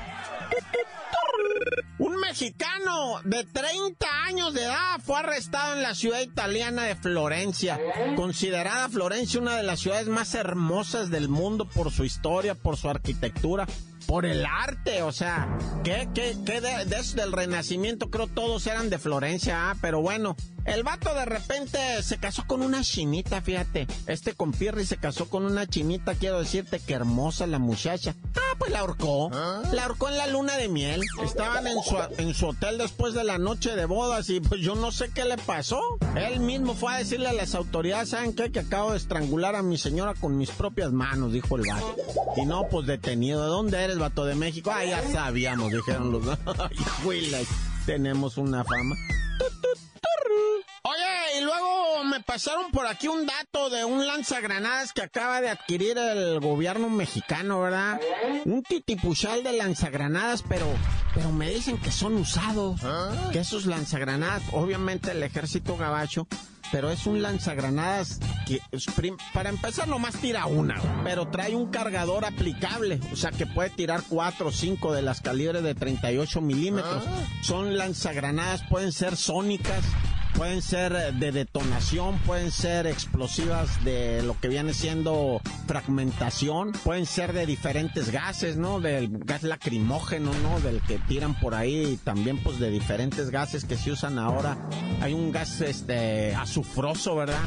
Mexicano 2.32 3.20
de 3.24 3.44
30 3.44 4.06
años 4.24 4.54
de 4.54 4.62
edad 4.62 4.98
fue 5.04 5.18
arrestado 5.18 5.76
en 5.76 5.82
la 5.82 5.94
ciudad 5.94 6.22
italiana 6.22 6.84
de 6.84 6.96
Florencia, 6.96 7.78
considerada 8.16 8.88
Florencia 8.88 9.38
una 9.38 9.54
de 9.54 9.62
las 9.62 9.80
ciudades 9.80 10.08
más 10.08 10.34
hermosas 10.34 11.10
del 11.10 11.28
mundo 11.28 11.68
por 11.68 11.90
su 11.90 12.04
historia, 12.04 12.54
por 12.54 12.78
su 12.78 12.88
arquitectura, 12.88 13.66
por 14.06 14.26
el 14.26 14.44
arte, 14.44 15.02
o 15.02 15.12
sea, 15.12 15.48
¿qué, 15.84 16.08
qué, 16.14 16.36
qué 16.44 16.60
de, 16.60 16.82
eso 16.96 17.16
del 17.16 17.32
Renacimiento? 17.32 18.10
Creo 18.10 18.26
todos 18.26 18.66
eran 18.66 18.90
de 18.90 18.98
Florencia, 18.98 19.70
ah, 19.70 19.76
pero 19.80 20.00
bueno, 20.00 20.36
el 20.64 20.84
vato 20.84 21.12
de 21.14 21.24
repente 21.24 21.78
se 22.02 22.18
casó 22.18 22.44
con 22.46 22.62
una 22.62 22.82
chinita, 22.82 23.40
fíjate. 23.40 23.88
Este 24.06 24.34
compirri 24.34 24.86
se 24.86 24.96
casó 24.96 25.28
con 25.28 25.44
una 25.44 25.66
chinita, 25.66 26.14
quiero 26.14 26.38
decirte 26.38 26.78
que 26.78 26.94
hermosa 26.94 27.48
la 27.48 27.58
muchacha. 27.58 28.14
Ah, 28.36 28.54
pues 28.58 28.70
la 28.70 28.80
ahorcó. 28.80 29.30
¿Ah? 29.32 29.62
La 29.72 29.84
ahorcó 29.84 30.08
en 30.08 30.18
la 30.18 30.28
luna 30.28 30.56
de 30.56 30.68
miel. 30.68 31.02
Estaban 31.24 31.66
en 31.66 31.82
su, 31.82 31.96
en 32.18 32.34
su 32.34 32.48
hotel 32.48 32.78
después 32.78 33.12
de 33.14 33.24
la 33.24 33.38
noche 33.38 33.74
de 33.74 33.86
bodas 33.86 34.30
y 34.30 34.40
pues 34.40 34.60
yo 34.60 34.76
no 34.76 34.92
sé 34.92 35.10
qué 35.10 35.24
le 35.24 35.36
pasó. 35.36 35.80
Él 36.14 36.38
mismo 36.38 36.74
fue 36.74 36.94
a 36.94 36.98
decirle 36.98 37.28
a 37.28 37.32
las 37.32 37.56
autoridades, 37.56 38.10
¿saben 38.10 38.32
qué? 38.32 38.52
Que 38.52 38.60
acabo 38.60 38.92
de 38.92 38.98
estrangular 38.98 39.56
a 39.56 39.62
mi 39.62 39.78
señora 39.78 40.14
con 40.14 40.38
mis 40.38 40.50
propias 40.50 40.92
manos, 40.92 41.32
dijo 41.32 41.56
el 41.56 41.66
vato. 41.66 41.96
Y 42.36 42.46
no, 42.46 42.68
pues 42.68 42.86
detenido. 42.86 43.42
¿De 43.42 43.48
dónde 43.48 43.82
eres, 43.82 43.91
vato? 43.98 44.24
De 44.24 44.34
México. 44.34 44.70
Ah, 44.72 44.84
ya 44.84 45.02
sabíamos, 45.10 45.72
dijeron 45.72 46.12
los... 46.12 46.26
Ay, 46.58 47.46
tenemos 47.86 48.36
una 48.36 48.64
fama. 48.64 48.96
Oye, 50.84 51.38
y 51.38 51.44
luego 51.44 52.04
me 52.04 52.20
pasaron 52.20 52.70
por 52.72 52.86
aquí 52.86 53.06
un 53.08 53.26
dato 53.26 53.70
de 53.70 53.84
un 53.84 54.06
lanzagranadas 54.06 54.92
que 54.92 55.02
acaba 55.02 55.40
de 55.40 55.48
adquirir 55.50 55.96
el 55.96 56.40
gobierno 56.40 56.88
mexicano, 56.88 57.60
¿verdad? 57.60 58.00
Un 58.44 58.62
titipuchal 58.62 59.44
de 59.44 59.52
lanzagranadas, 59.52 60.42
pero, 60.48 60.66
pero 61.14 61.30
me 61.30 61.48
dicen 61.50 61.78
que 61.78 61.92
son 61.92 62.16
usados. 62.16 62.80
Que 63.32 63.40
esos 63.40 63.66
lanzagranadas, 63.66 64.42
obviamente 64.52 65.12
el 65.12 65.22
ejército 65.22 65.76
gabacho, 65.76 66.26
pero 66.72 66.90
es 66.90 67.06
un 67.06 67.22
lanzagranadas 67.22 68.18
que 68.46 68.60
para 69.34 69.50
empezar 69.50 69.86
nomás 69.86 70.16
tira 70.16 70.46
una, 70.46 70.80
pero 71.04 71.28
trae 71.28 71.54
un 71.54 71.70
cargador 71.70 72.24
aplicable, 72.24 72.98
o 73.12 73.16
sea 73.16 73.30
que 73.30 73.46
puede 73.46 73.70
tirar 73.70 74.02
cuatro 74.08 74.48
o 74.48 74.52
cinco 74.52 74.92
de 74.92 75.02
las 75.02 75.20
calibres 75.20 75.62
de 75.62 75.74
38 75.74 76.40
milímetros. 76.40 77.04
Son 77.42 77.76
lanzagranadas, 77.76 78.62
pueden 78.70 78.90
ser 78.90 79.16
sónicas, 79.16 79.84
pueden 80.36 80.62
ser 80.62 81.14
de 81.14 81.32
detonación, 81.32 82.18
pueden 82.20 82.50
ser 82.50 82.86
explosivas 82.86 83.84
de 83.84 84.22
lo 84.22 84.38
que 84.38 84.48
viene 84.48 84.74
siendo 84.74 85.40
fragmentación, 85.66 86.72
pueden 86.84 87.06
ser 87.06 87.32
de 87.32 87.46
diferentes 87.46 88.10
gases, 88.10 88.56
¿no? 88.56 88.80
Del 88.80 89.08
gas 89.10 89.42
lacrimógeno, 89.42 90.32
¿no? 90.42 90.60
Del 90.60 90.80
que 90.82 90.98
tiran 90.98 91.38
por 91.38 91.54
ahí, 91.54 91.92
y 91.92 91.96
también 91.96 92.38
pues 92.38 92.58
de 92.58 92.70
diferentes 92.70 93.30
gases 93.30 93.64
que 93.64 93.76
se 93.76 93.92
usan 93.92 94.18
ahora. 94.18 94.56
Hay 95.00 95.12
un 95.12 95.32
gas 95.32 95.60
este 95.60 96.34
azufroso, 96.34 97.16
¿verdad? 97.16 97.40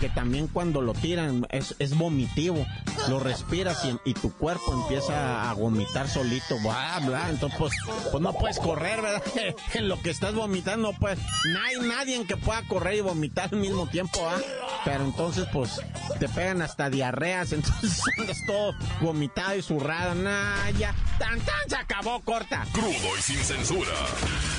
Que 0.00 0.08
también 0.08 0.48
cuando 0.48 0.80
lo 0.80 0.94
tiran 0.94 1.46
es, 1.50 1.76
es 1.78 1.96
vomitivo. 1.96 2.66
lo 3.08 3.20
respiras 3.20 3.86
y, 4.04 4.14
tu 4.14 4.32
cuerpo 4.32 4.72
empieza 4.72 5.48
a 5.48 5.54
vomitar 5.54 6.08
solito, 6.08 6.58
bla, 6.60 7.00
bla. 7.04 7.30
Entonces, 7.30 7.58
pues, 7.58 7.72
pues 8.10 8.22
no 8.22 8.32
puedes 8.32 8.58
correr, 8.58 9.00
¿verdad? 9.00 9.22
en 9.74 9.88
lo 9.88 10.00
que 10.00 10.10
estás 10.10 10.34
vomitando, 10.34 10.92
pues, 10.98 11.18
no 11.18 11.60
hay 11.60 11.88
nadie 11.88 12.16
en 12.16 12.26
que 12.32 12.36
pueda 12.38 12.62
correr 12.66 12.94
y 12.94 13.00
vomitar 13.02 13.50
al 13.52 13.58
mismo 13.58 13.86
tiempo, 13.86 14.26
¿ah? 14.26 14.40
Pero 14.86 15.04
entonces, 15.04 15.46
pues, 15.52 15.82
te 16.18 16.28
pegan 16.30 16.62
hasta 16.62 16.88
diarreas, 16.88 17.52
entonces 17.58 18.00
andas 18.18 18.38
todo 18.46 18.72
vomitado 19.02 19.54
y 19.54 19.62
zurrado. 19.62 20.14
Nah, 20.14 20.70
ya, 20.78 20.94
tan 21.18 21.38
tan 21.40 21.68
se 21.68 21.76
acabó, 21.76 22.20
corta. 22.20 22.64
Crudo 22.72 23.16
y 23.18 23.22
sin 23.22 23.38
censura. 23.38 23.90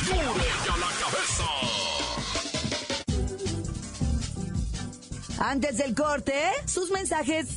¡Duro 0.06 0.36
ya 0.65 0.77
la 0.77 0.88
cabeza! 1.01 1.44
Antes 5.39 5.77
del 5.77 5.96
corte, 5.96 6.39
sus 6.65 6.92
mensajes. 6.92 7.48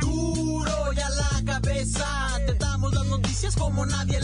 Duro 0.00 0.92
ya 0.92 1.08
la 1.10 1.42
cabeza, 1.44 2.38
te 2.46 2.54
damos 2.54 2.94
las 2.94 3.06
noticias 3.06 3.56
como 3.56 3.84
nadie 3.84 4.20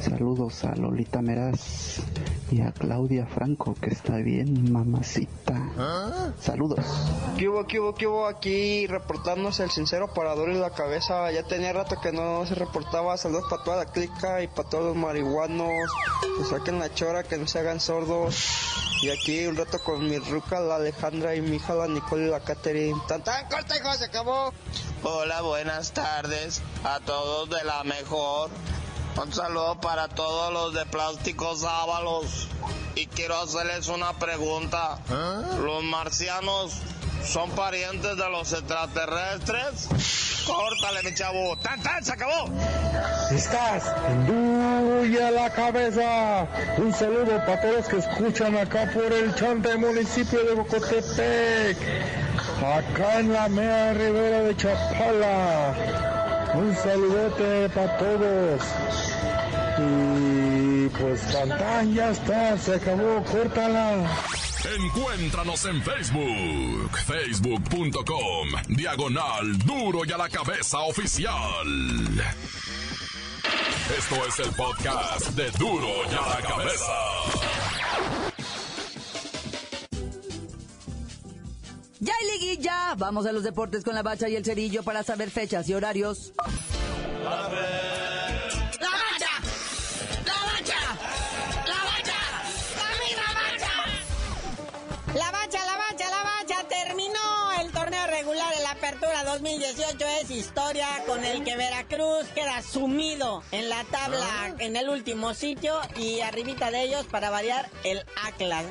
Saludos 0.00 0.64
a 0.64 0.74
Lolita 0.74 1.22
Meraz 1.22 2.02
y 2.50 2.60
a 2.60 2.72
Claudia 2.72 3.26
Franco, 3.26 3.74
que 3.74 3.90
está 3.90 4.16
bien, 4.16 4.72
mamacita. 4.72 6.34
Saludos. 6.38 6.84
¿Qué 7.38 7.48
hubo, 7.48 7.66
qué 7.66 7.80
hubo, 7.80 7.94
qué 7.94 8.06
hubo 8.06 8.26
aquí 8.26 8.86
reportándose 8.86 9.64
el 9.64 9.70
sincero 9.70 10.12
parador 10.12 10.50
y 10.50 10.54
la 10.54 10.70
cabeza? 10.70 11.30
Ya 11.32 11.42
tenía 11.44 11.72
rato 11.72 11.96
que 12.00 12.12
no 12.12 12.44
se 12.46 12.54
reportaba. 12.54 13.16
Saludos 13.16 13.46
para 13.48 13.64
toda 13.64 13.76
la 13.78 13.86
clica 13.86 14.42
y 14.42 14.48
para 14.48 14.68
todos 14.68 14.84
los 14.84 14.96
marihuanos. 14.96 15.90
Que 16.38 16.44
saquen 16.44 16.78
la 16.78 16.92
chora, 16.92 17.22
que 17.22 17.38
no 17.38 17.46
se 17.46 17.60
hagan 17.60 17.80
sordos. 17.80 18.83
Y 19.04 19.10
aquí 19.10 19.46
un 19.46 19.54
rato 19.54 19.78
con 19.80 20.08
mi 20.08 20.16
ruca, 20.16 20.60
la 20.60 20.76
Alejandra 20.76 21.34
y 21.34 21.42
mi 21.42 21.56
hija, 21.56 21.74
la 21.74 21.86
Nicole 21.86 22.28
y 22.28 22.30
la 22.30 22.40
Catherine. 22.40 22.98
¡Tan, 23.06 23.22
tan 23.22 23.46
corta, 23.50 23.76
hijo! 23.76 23.92
¡Se 23.92 24.06
acabó! 24.06 24.50
Hola, 25.02 25.42
buenas 25.42 25.92
tardes 25.92 26.62
a 26.84 27.00
todos 27.00 27.50
de 27.50 27.62
la 27.64 27.84
mejor. 27.84 28.48
Un 29.22 29.30
saludo 29.30 29.78
para 29.78 30.08
todos 30.08 30.54
los 30.54 30.72
de 30.72 30.86
Plásticos 30.86 31.64
Ábalos. 31.64 32.48
Y 32.94 33.06
quiero 33.08 33.36
hacerles 33.36 33.88
una 33.88 34.14
pregunta. 34.14 34.98
¿Los 35.60 35.84
marcianos 35.84 36.72
son 37.26 37.50
parientes 37.50 38.16
de 38.16 38.30
los 38.30 38.52
extraterrestres? 38.52 40.44
Córtale, 40.46 41.02
mi 41.02 41.14
chavo. 41.14 41.56
¡Tan, 41.58 41.82
tan! 41.82 42.04
¡Se 42.04 42.12
acabó! 42.12 42.50
Estás 43.30 43.84
en 44.10 45.16
a 45.22 45.30
la 45.30 45.50
cabeza. 45.50 46.46
Un 46.76 46.92
saludo 46.92 47.38
para 47.46 47.60
todos 47.60 47.88
que 47.88 47.96
escuchan 47.98 48.56
acá 48.56 48.90
por 48.92 49.12
el 49.12 49.34
chante 49.34 49.76
municipio 49.76 50.44
de 50.44 50.54
Bocotepec. 50.54 51.76
Acá 52.60 53.20
en 53.20 53.32
la 53.32 53.48
mea 53.48 53.94
ribera 53.94 54.40
de 54.42 54.56
Chapala. 54.56 55.74
Un 56.54 56.76
saludote 56.76 57.68
para 57.70 57.98
todos. 57.98 58.62
Y 59.78 60.88
pues 60.88 61.20
Tantán 61.32 61.94
ya 61.94 62.10
está, 62.10 62.58
se 62.58 62.74
acabó, 62.74 63.22
córtala. 63.24 64.04
Encuéntranos 64.64 65.66
en 65.66 65.82
Facebook, 65.82 66.96
facebook.com, 67.06 68.48
diagonal 68.68 69.58
duro 69.58 70.06
y 70.06 70.12
a 70.12 70.16
la 70.16 70.28
cabeza 70.30 70.78
oficial. 70.80 71.66
Esto 73.98 74.26
es 74.26 74.38
el 74.38 74.54
podcast 74.54 75.28
de 75.32 75.50
duro 75.58 75.88
y 76.10 76.14
a 76.14 76.28
la 76.28 76.48
cabeza. 76.48 76.92
Ya 82.00 82.14
hay 82.14 82.40
liguilla. 82.40 82.94
Vamos 82.96 83.26
a 83.26 83.32
los 83.32 83.42
deportes 83.42 83.84
con 83.84 83.94
la 83.94 84.02
bacha 84.02 84.30
y 84.30 84.36
el 84.36 84.46
cerillo 84.46 84.82
para 84.82 85.02
saber 85.02 85.30
fechas 85.30 85.68
y 85.68 85.74
horarios. 85.74 86.32
La 87.22 87.48
2018. 99.44 100.06
Es 100.22 100.30
historia 100.30 100.88
con 101.06 101.22
el 101.22 101.44
que 101.44 101.54
Veracruz 101.54 102.26
queda 102.34 102.62
sumido 102.62 103.42
en 103.52 103.68
la 103.68 103.84
tabla 103.84 104.26
ah. 104.26 104.54
en 104.58 104.74
el 104.74 104.88
último 104.88 105.34
sitio 105.34 105.78
y 105.96 106.20
arribita 106.20 106.70
de 106.70 106.84
ellos 106.84 107.04
para 107.10 107.28
variar 107.28 107.68
el 107.84 108.02
Atlas. 108.24 108.64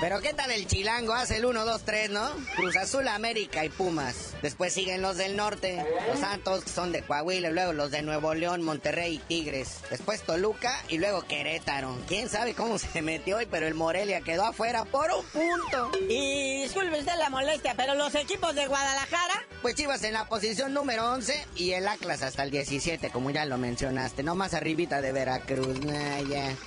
Pero 0.00 0.20
¿qué 0.20 0.34
tal 0.34 0.50
el 0.50 0.66
Chilango? 0.66 1.12
Hace 1.12 1.36
el 1.36 1.44
1, 1.44 1.64
2, 1.64 1.82
3, 1.84 2.10
¿no? 2.10 2.28
Cruz 2.56 2.74
Azul, 2.76 3.06
América 3.06 3.64
y 3.64 3.68
Pumas. 3.68 4.34
Después 4.42 4.72
siguen 4.72 5.02
los 5.02 5.18
del 5.18 5.36
norte, 5.36 5.86
los 6.08 6.18
Santos, 6.18 6.64
que 6.64 6.70
son 6.70 6.90
de 6.90 7.02
Coahuila, 7.02 7.50
luego 7.50 7.72
los 7.72 7.92
de 7.92 8.02
Nuevo 8.02 8.34
León, 8.34 8.62
Monterrey 8.62 9.14
y 9.14 9.18
Tigres. 9.18 9.78
Después 9.88 10.22
Toluca 10.22 10.82
y 10.88 10.98
luego 10.98 11.22
Querétaro. 11.22 11.96
¿Quién 12.08 12.28
sabe 12.28 12.54
cómo 12.54 12.78
se 12.80 13.02
metió 13.02 13.36
hoy? 13.36 13.46
Pero 13.46 13.68
el 13.68 13.74
Morelia 13.74 14.20
quedó 14.20 14.46
afuera 14.46 14.84
por 14.84 15.12
un 15.12 15.24
punto. 15.26 15.92
Y 16.08 16.62
disculpe 16.62 16.98
usted 16.98 17.16
la 17.18 17.30
molestia, 17.30 17.74
pero 17.76 17.94
los 17.94 18.16
equipos 18.16 18.52
de 18.56 18.66
Guadalajara... 18.66 19.46
Pues 19.62 19.75
Chivas 19.76 20.02
en 20.04 20.14
la 20.14 20.24
posición 20.24 20.72
número 20.72 21.12
11 21.12 21.48
y 21.54 21.72
el 21.72 21.86
Atlas 21.86 22.22
hasta 22.22 22.42
el 22.44 22.50
17, 22.50 23.10
como 23.10 23.30
ya 23.30 23.44
lo 23.44 23.58
mencionaste. 23.58 24.22
No 24.22 24.34
más 24.34 24.54
arribita 24.54 25.02
de 25.02 25.12
Veracruz, 25.12 25.78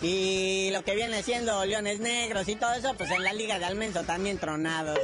Y 0.03 0.69
lo 0.71 0.83
que 0.83 0.93
viene 0.93 1.23
siendo 1.23 1.65
Leones 1.65 1.99
Negros 1.99 2.47
y 2.47 2.55
todo 2.55 2.71
eso, 2.73 2.93
pues 2.93 3.09
en 3.09 3.23
la 3.23 3.33
Liga 3.33 3.57
de 3.57 3.65
Almenso 3.65 4.03
también 4.03 4.37
tronados. 4.37 4.99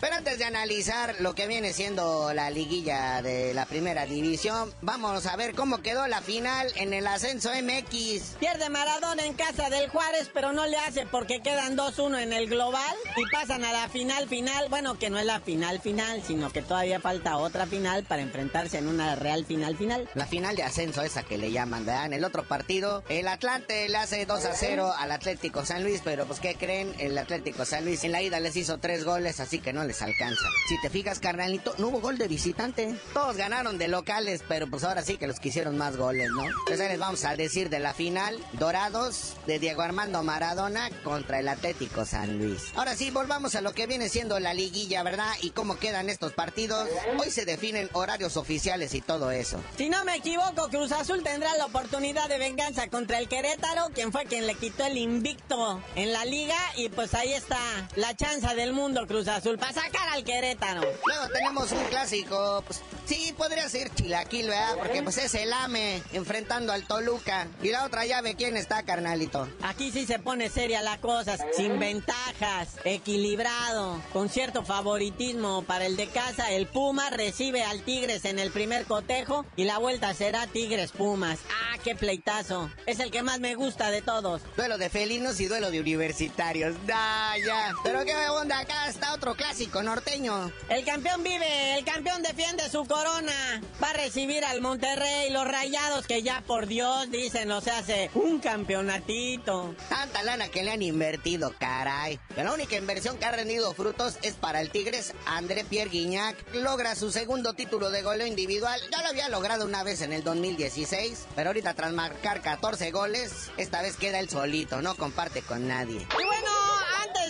Pero 0.00 0.16
antes 0.16 0.38
de 0.38 0.44
analizar 0.44 1.16
lo 1.20 1.34
que 1.34 1.46
viene 1.46 1.72
siendo 1.72 2.34
la 2.34 2.50
liguilla 2.50 3.22
de 3.22 3.54
la 3.54 3.64
primera 3.64 4.04
división, 4.04 4.70
vamos 4.82 5.24
a 5.24 5.36
ver 5.36 5.54
cómo 5.54 5.78
quedó 5.78 6.06
la 6.08 6.20
final 6.20 6.70
en 6.76 6.92
el 6.92 7.06
ascenso 7.06 7.50
MX. 7.50 8.36
Pierde 8.38 8.68
Maradona 8.68 9.24
en 9.24 9.32
casa 9.32 9.70
del 9.70 9.88
Juárez, 9.88 10.30
pero 10.34 10.52
no 10.52 10.66
le 10.66 10.76
hace 10.76 11.06
porque 11.06 11.40
quedan 11.40 11.76
2-1 11.76 12.20
en 12.20 12.34
el 12.34 12.50
global 12.50 12.94
y 13.16 13.30
pasan 13.30 13.64
a 13.64 13.72
la 13.72 13.88
final 13.88 14.28
final. 14.28 14.66
Bueno, 14.68 14.98
que 14.98 15.08
no 15.08 15.18
es 15.18 15.24
la 15.24 15.40
final 15.40 15.80
final, 15.80 16.22
sino 16.22 16.49
que 16.52 16.62
todavía 16.62 17.00
falta 17.00 17.36
otra 17.36 17.66
final 17.66 18.04
para 18.04 18.22
enfrentarse 18.22 18.78
en 18.78 18.88
una 18.88 19.16
real 19.16 19.44
final 19.44 19.76
final. 19.76 20.08
La 20.14 20.26
final 20.26 20.56
de 20.56 20.62
ascenso 20.62 21.02
esa 21.02 21.22
que 21.22 21.38
le 21.38 21.52
llaman, 21.52 21.86
¿verdad? 21.86 22.06
En 22.06 22.12
el 22.12 22.24
otro 22.24 22.44
partido, 22.44 23.02
el 23.08 23.28
Atlante 23.28 23.88
le 23.88 23.96
hace 23.96 24.26
2 24.26 24.40
0 24.54 24.92
al 24.96 25.12
Atlético 25.12 25.64
San 25.64 25.82
Luis, 25.82 26.00
pero 26.04 26.26
pues 26.26 26.40
¿qué 26.40 26.54
creen? 26.54 26.94
El 26.98 27.16
Atlético 27.18 27.64
San 27.64 27.84
Luis 27.84 28.04
en 28.04 28.12
la 28.12 28.22
ida 28.22 28.40
les 28.40 28.56
hizo 28.56 28.78
tres 28.78 29.04
goles, 29.04 29.40
así 29.40 29.60
que 29.60 29.72
no 29.72 29.84
les 29.84 30.02
alcanza. 30.02 30.44
Si 30.68 30.80
te 30.80 30.90
fijas, 30.90 31.20
carnalito, 31.20 31.74
no 31.78 31.88
hubo 31.88 32.00
gol 32.00 32.18
de 32.18 32.28
visitante. 32.28 32.94
Todos 33.12 33.36
ganaron 33.36 33.78
de 33.78 33.88
locales, 33.88 34.42
pero 34.48 34.68
pues 34.68 34.84
ahora 34.84 35.02
sí 35.02 35.16
que 35.16 35.26
los 35.26 35.40
quisieron 35.40 35.76
más 35.76 35.96
goles, 35.96 36.30
¿no? 36.30 36.42
Entonces 36.44 36.88
les 36.90 36.98
vamos 36.98 37.24
a 37.24 37.36
decir 37.36 37.70
de 37.70 37.78
la 37.78 37.94
final, 37.94 38.38
Dorados 38.52 39.34
de 39.46 39.58
Diego 39.58 39.82
Armando 39.82 40.22
Maradona 40.22 40.90
contra 41.02 41.40
el 41.40 41.48
Atlético 41.48 42.04
San 42.04 42.38
Luis. 42.38 42.72
Ahora 42.74 42.96
sí, 42.96 43.10
volvamos 43.10 43.54
a 43.54 43.60
lo 43.60 43.72
que 43.72 43.86
viene 43.86 44.08
siendo 44.08 44.38
la 44.40 44.54
liguilla, 44.54 45.02
¿verdad? 45.02 45.30
Y 45.42 45.50
cómo 45.50 45.78
quedan 45.78 46.08
estos 46.08 46.29
partidos. 46.32 46.88
Hoy 47.18 47.30
se 47.30 47.44
definen 47.44 47.88
horarios 47.92 48.36
oficiales 48.36 48.94
y 48.94 49.00
todo 49.00 49.30
eso. 49.30 49.60
Si 49.76 49.88
no 49.88 50.04
me 50.04 50.16
equivoco, 50.16 50.68
Cruz 50.68 50.92
Azul 50.92 51.22
tendrá 51.22 51.54
la 51.56 51.66
oportunidad 51.66 52.28
de 52.28 52.38
venganza 52.38 52.88
contra 52.88 53.18
el 53.18 53.28
Querétaro, 53.28 53.88
quien 53.94 54.12
fue 54.12 54.24
quien 54.24 54.46
le 54.46 54.54
quitó 54.54 54.86
el 54.86 54.98
invicto 54.98 55.82
en 55.94 56.12
la 56.12 56.24
liga 56.24 56.56
y 56.76 56.88
pues 56.88 57.14
ahí 57.14 57.32
está 57.32 57.58
la 57.96 58.16
chance 58.16 58.54
del 58.54 58.72
mundo 58.72 59.06
Cruz 59.06 59.28
Azul 59.28 59.58
para 59.58 59.72
sacar 59.72 60.08
al 60.10 60.24
Querétaro. 60.24 60.82
Luego 60.82 61.28
tenemos 61.32 61.72
un 61.72 61.84
clásico, 61.84 62.62
pues 62.66 62.80
sí, 63.10 63.34
podría 63.36 63.68
ser 63.68 63.92
Chilaquil, 63.92 64.46
¿verdad? 64.46 64.76
Porque 64.78 65.02
pues 65.02 65.18
es 65.18 65.34
el 65.34 65.52
AME 65.52 66.00
enfrentando 66.12 66.72
al 66.72 66.86
Toluca. 66.86 67.48
Y 67.60 67.70
la 67.70 67.84
otra 67.84 68.06
llave, 68.06 68.36
¿quién 68.36 68.56
está, 68.56 68.84
carnalito? 68.84 69.48
Aquí 69.62 69.90
sí 69.90 70.06
se 70.06 70.20
pone 70.20 70.48
seria 70.48 70.80
la 70.80 70.98
cosa, 70.98 71.36
sin 71.56 71.80
ventajas, 71.80 72.76
equilibrado, 72.84 74.00
con 74.12 74.28
cierto 74.28 74.64
favoritismo 74.64 75.62
para 75.62 75.86
el 75.86 75.96
de 75.96 76.06
casa. 76.06 76.52
El 76.52 76.68
Puma 76.68 77.10
recibe 77.10 77.64
al 77.64 77.82
Tigres 77.82 78.24
en 78.24 78.38
el 78.38 78.52
primer 78.52 78.84
cotejo 78.84 79.44
y 79.56 79.64
la 79.64 79.78
vuelta 79.78 80.14
será 80.14 80.46
Tigres 80.46 80.92
Pumas. 80.92 81.40
¡Ah, 81.50 81.78
qué 81.82 81.96
pleitazo! 81.96 82.70
Es 82.86 83.00
el 83.00 83.10
que 83.10 83.24
más 83.24 83.40
me 83.40 83.56
gusta 83.56 83.90
de 83.90 84.02
todos. 84.02 84.42
Duelo 84.56 84.78
de 84.78 84.88
felinos 84.88 85.40
y 85.40 85.48
duelo 85.48 85.72
de 85.72 85.80
universitarios. 85.80 86.76
¡Da, 86.86 87.36
ya! 87.44 87.74
Pero 87.82 88.04
qué 88.04 88.14
onda, 88.28 88.60
acá 88.60 88.88
está 88.88 89.14
otro 89.14 89.34
clásico 89.34 89.82
norteño. 89.82 90.52
El 90.68 90.84
campeón 90.84 91.24
vive, 91.24 91.76
el 91.76 91.84
campeón 91.84 92.22
defiende 92.22 92.70
su 92.70 92.84
corona. 93.00 93.62
Va 93.82 93.90
a 93.90 93.92
recibir 93.94 94.44
al 94.44 94.60
Monterrey, 94.60 95.30
los 95.30 95.46
rayados 95.46 96.06
que 96.06 96.22
ya 96.22 96.42
por 96.46 96.66
Dios 96.66 97.10
dicen, 97.10 97.50
o 97.50 97.60
sea, 97.60 97.78
hace 97.78 98.10
un 98.14 98.40
campeonatito. 98.40 99.74
Tanta 99.88 100.22
lana 100.22 100.48
que 100.48 100.62
le 100.62 100.72
han 100.72 100.82
invertido, 100.82 101.54
caray. 101.58 102.18
Que 102.34 102.44
la 102.44 102.52
única 102.52 102.76
inversión 102.76 103.16
que 103.16 103.24
ha 103.24 103.32
rendido 103.32 103.72
frutos 103.74 104.18
es 104.22 104.34
para 104.34 104.60
el 104.60 104.70
Tigres. 104.70 105.14
André 105.26 105.64
Pierre 105.64 105.90
Guignac 105.90 106.36
logra 106.54 106.94
su 106.94 107.10
segundo 107.10 107.54
título 107.54 107.90
de 107.90 108.02
goleo 108.02 108.26
individual. 108.26 108.80
Ya 108.92 109.02
lo 109.02 109.08
había 109.08 109.28
logrado 109.28 109.64
una 109.64 109.82
vez 109.82 110.02
en 110.02 110.12
el 110.12 110.22
2016, 110.22 111.26
pero 111.34 111.50
ahorita 111.50 111.74
tras 111.74 111.92
marcar 111.92 112.42
14 112.42 112.90
goles, 112.90 113.50
esta 113.56 113.82
vez 113.82 113.96
queda 113.96 114.18
el 114.18 114.28
solito, 114.28 114.82
no 114.82 114.94
comparte 114.94 115.42
con 115.42 115.66
nadie. 115.66 116.06
Y 116.18 116.24
bueno, 116.24 116.69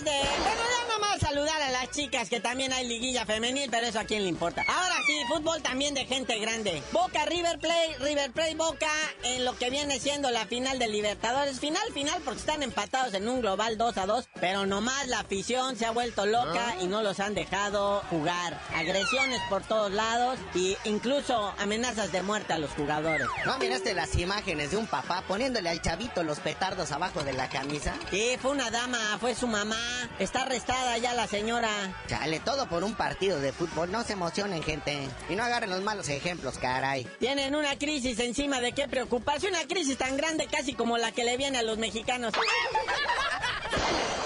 de... 0.05 0.11
Bueno, 0.11 0.63
ya 0.71 0.93
nomás 0.93 1.21
saludar 1.21 1.63
a 1.63 1.71
las 1.71 1.91
chicas 1.91 2.29
que 2.29 2.41
también 2.41 2.73
hay 2.73 2.87
liguilla 2.87 3.27
femenil, 3.27 3.69
pero 3.71 3.87
eso 3.87 4.01
a 4.01 4.05
quién 4.05 4.23
le 4.23 4.29
importa. 4.29 4.65
Ahora 4.67 4.97
sí, 5.07 5.15
fútbol 5.29 5.63
también 5.63 5.95
de 5.95 6.07
gente 6.07 6.39
grande. 6.39 6.83
Boca 6.93 7.25
River 7.27 7.59
Plate, 7.59 7.97
River 8.01 8.33
Plate 8.33 8.55
Boca 8.55 8.91
en 9.25 9.45
lo 9.45 9.57
que 9.57 9.71
viene 9.71 10.01
siendo 10.01 10.31
la 10.31 10.47
final 10.47 10.79
de 10.79 10.89
Libertadores. 10.89 11.61
Final, 11.61 11.83
final, 11.93 12.21
porque 12.25 12.41
están 12.41 12.63
empatados 12.63 13.15
en 13.15 13.29
un 13.29 13.41
global 13.41 13.79
2 13.79 13.99
a 13.99 14.07
2, 14.07 14.29
pero 14.41 14.67
nomás 14.67 15.07
la 15.09 15.21
afición 15.21 15.77
se 15.77 15.87
ha 15.87 15.91
vuelto 15.91 16.27
loca 16.27 16.77
y 16.81 16.87
no 16.87 17.03
los 17.03 17.21
han 17.21 17.35
dejado 17.35 18.03
jugar. 18.11 18.59
Agresiones 18.75 19.41
por 19.49 19.63
todos 19.63 19.93
lados 19.93 20.39
y 20.55 20.77
incluso 20.85 21.55
amenazas 21.59 22.13
de 22.13 22.23
muerte 22.23 22.53
a 22.53 22.59
los 22.59 22.71
jugadores. 22.71 23.27
¿No 23.45 23.59
miraste 23.59 23.95
las 23.95 24.15
imágenes 24.17 24.71
de 24.71 24.77
un 24.77 24.87
papá 24.87 25.23
poniéndole 25.27 25.69
al 25.69 25.83
chavito 25.83 26.23
los 26.23 26.41
petardos 26.41 26.93
abajo 26.93 27.23
de 27.23 27.33
la 27.33 27.49
camisa? 27.49 27.95
Sí, 28.11 28.37
fue 28.41 28.53
una 28.53 28.71
dama, 28.71 28.99
fue 29.21 29.35
su 29.35 29.47
mamá. 29.47 29.77
Está 30.19 30.43
arrestada 30.43 30.99
ya 30.99 31.15
la 31.15 31.27
señora. 31.27 31.69
Chale, 32.07 32.41
todo 32.41 32.69
por 32.69 32.85
un 32.85 32.95
partido 32.95 33.41
de 33.41 33.53
fútbol. 33.53 33.91
No 33.91 34.05
se 34.05 34.13
emocionen, 34.13 34.63
gente. 34.63 35.09
Y 35.29 35.35
no 35.35 35.43
agarren 35.43 35.71
los 35.71 35.83
malos 35.83 36.09
ejemplos, 36.09 36.59
caray. 36.59 37.05
Tienen 37.19 37.55
una 37.55 37.79
crisis 37.79 38.19
encima 38.19 38.61
de 38.61 38.73
qué 38.73 38.89
preocuparse. 38.89 39.49
Una 39.49 39.67
crisis 39.67 39.97
tan 39.97 40.17
grande 40.17 40.47
casi 40.47 40.75
como 40.75 40.99
la 40.99 41.13
que 41.13 41.25
le 41.25 41.37
viene 41.37 41.59
a 41.59 41.63
los 41.63 41.79
mexicanos. 41.79 42.33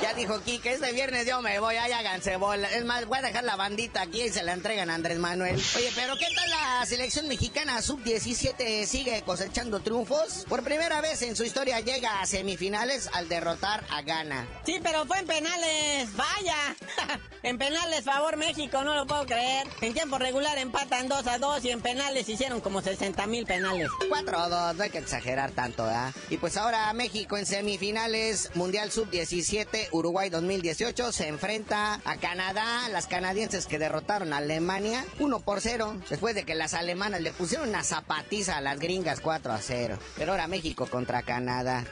Ya 0.05 0.13
dijo 0.13 0.39
Kike, 0.39 0.75
este 0.75 0.93
viernes 0.93 1.27
yo 1.27 1.41
me 1.41 1.59
voy, 1.61 1.77
ahí 1.77 1.91
háganse 1.91 2.37
bola. 2.37 2.71
Es 2.71 2.85
más, 2.85 3.07
voy 3.07 3.21
a 3.21 3.23
dejar 3.23 3.43
la 3.43 3.57
bandita 3.57 4.03
aquí 4.03 4.21
y 4.21 4.29
se 4.29 4.43
la 4.43 4.53
entregan 4.53 4.91
a 4.91 4.97
Andrés 4.97 5.19
Manuel. 5.19 5.55
Oye, 5.77 5.91
pero 5.95 6.15
¿qué 6.19 6.27
tal 6.37 6.51
la 6.51 6.85
selección 6.85 7.27
mexicana 7.27 7.81
sub-17 7.81 8.85
sigue 8.85 9.23
cosechando 9.23 9.81
triunfos? 9.81 10.45
Por 10.47 10.63
primera 10.63 11.01
vez 11.01 11.23
en 11.23 11.35
su 11.35 11.45
historia 11.45 11.81
llega 11.81 12.21
a 12.21 12.27
semifinales 12.27 13.09
al 13.15 13.31
derrotar 13.31 13.83
a 13.89 14.03
Ghana. 14.03 14.47
Sí, 14.67 14.79
pero 14.83 15.07
fue 15.07 15.21
en 15.21 15.27
penales, 15.27 16.15
vaya. 16.15 16.77
en 17.43 17.57
penales 17.57 18.05
favor 18.05 18.37
México, 18.37 18.85
no 18.85 18.95
lo 18.95 19.07
puedo 19.07 19.25
creer. 19.25 19.67
En 19.81 19.95
tiempo 19.95 20.19
regular 20.19 20.59
empatan 20.59 21.09
2 21.09 21.27
a 21.29 21.39
2 21.39 21.65
y 21.65 21.71
en 21.71 21.81
penales 21.81 22.29
hicieron 22.29 22.61
como 22.61 22.83
60 22.83 23.27
mil 23.27 23.47
penales. 23.47 23.89
4 24.07 24.39
a 24.39 24.49
2, 24.51 24.77
no 24.77 24.83
hay 24.83 24.91
que 24.91 24.99
exagerar 24.99 25.53
tanto, 25.53 25.85
¿ah? 25.85 26.13
Y 26.29 26.37
pues 26.37 26.59
ahora 26.59 26.93
México 26.93 27.39
en 27.39 27.47
semifinales, 27.47 28.51
Mundial 28.55 28.93
Sub-17, 28.93 29.94
Uruguay 29.95 30.29
2018, 30.29 31.13
se 31.13 31.29
enfrenta 31.29 32.01
a 32.05 32.17
Canadá, 32.17 32.89
las 32.89 33.07
canadienses 33.07 33.67
que 33.67 33.79
derrotaron 33.79 34.33
a 34.33 34.39
Alemania 34.39 35.05
1 35.21 35.41
por 35.41 35.61
0, 35.61 35.95
después 36.11 36.35
de 36.35 36.43
que 36.43 36.57
las 36.57 36.75
alemanas 36.75 37.21
le 37.21 37.31
pusieron 37.31 37.69
una 37.69 37.85
zapatiza 37.85 38.57
a 38.57 38.61
las 38.61 38.81
gringas 38.81 39.21
4 39.21 39.53
a 39.53 39.59
0. 39.59 39.97
Pero 40.17 40.33
ahora 40.33 40.49
México 40.49 40.87
contra 40.87 41.23
Canadá. 41.23 41.85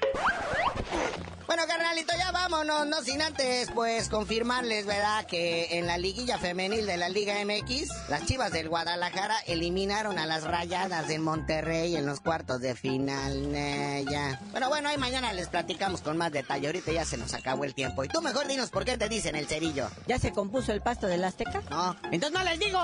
Bueno, 1.46 1.66
carnalito, 1.66 2.14
ya 2.16 2.32
vámonos, 2.32 2.86
no 2.86 3.02
sin 3.02 3.20
antes, 3.20 3.70
pues, 3.74 4.08
confirmarles, 4.08 4.86
¿verdad? 4.86 5.26
Que 5.26 5.76
en 5.76 5.86
la 5.86 5.98
liguilla 5.98 6.38
femenil 6.38 6.86
de 6.86 6.96
la 6.96 7.10
Liga 7.10 7.34
MX, 7.44 8.08
las 8.08 8.24
chivas 8.24 8.52
del 8.52 8.70
Guadalajara 8.70 9.38
eliminaron 9.46 10.18
a 10.18 10.24
las 10.24 10.44
rayadas 10.44 11.08
de 11.08 11.18
Monterrey 11.18 11.94
en 11.94 12.06
los 12.06 12.20
cuartos 12.20 12.60
de 12.62 12.74
final. 12.74 13.54
Eh, 13.54 14.04
ya. 14.10 14.40
Bueno, 14.52 14.70
bueno, 14.70 14.88
ahí 14.88 14.96
mañana 14.96 15.32
les 15.34 15.48
platicamos 15.48 16.00
con 16.00 16.16
más 16.16 16.32
detalle. 16.32 16.68
Ahorita 16.68 16.90
ya 16.90 17.04
se 17.04 17.18
nos 17.18 17.34
acabó 17.34 17.64
el 17.64 17.74
tiempo. 17.74 18.02
Y 18.02 18.08
tú 18.08 18.22
mejor 18.22 18.46
dinos 18.46 18.70
por 18.70 18.86
qué 18.86 18.96
te 18.96 19.10
dicen 19.10 19.36
el 19.36 19.46
cerillo. 19.46 19.90
¿Ya 20.06 20.18
se 20.18 20.32
compuso 20.32 20.72
el 20.72 20.80
pasto 20.80 21.06
del 21.06 21.22
Azteca? 21.22 21.62
No. 21.68 21.96
Entonces 22.10 22.38
no 22.38 22.44
les 22.44 22.58
digo. 22.58 22.78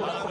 ¡La 0.00 0.24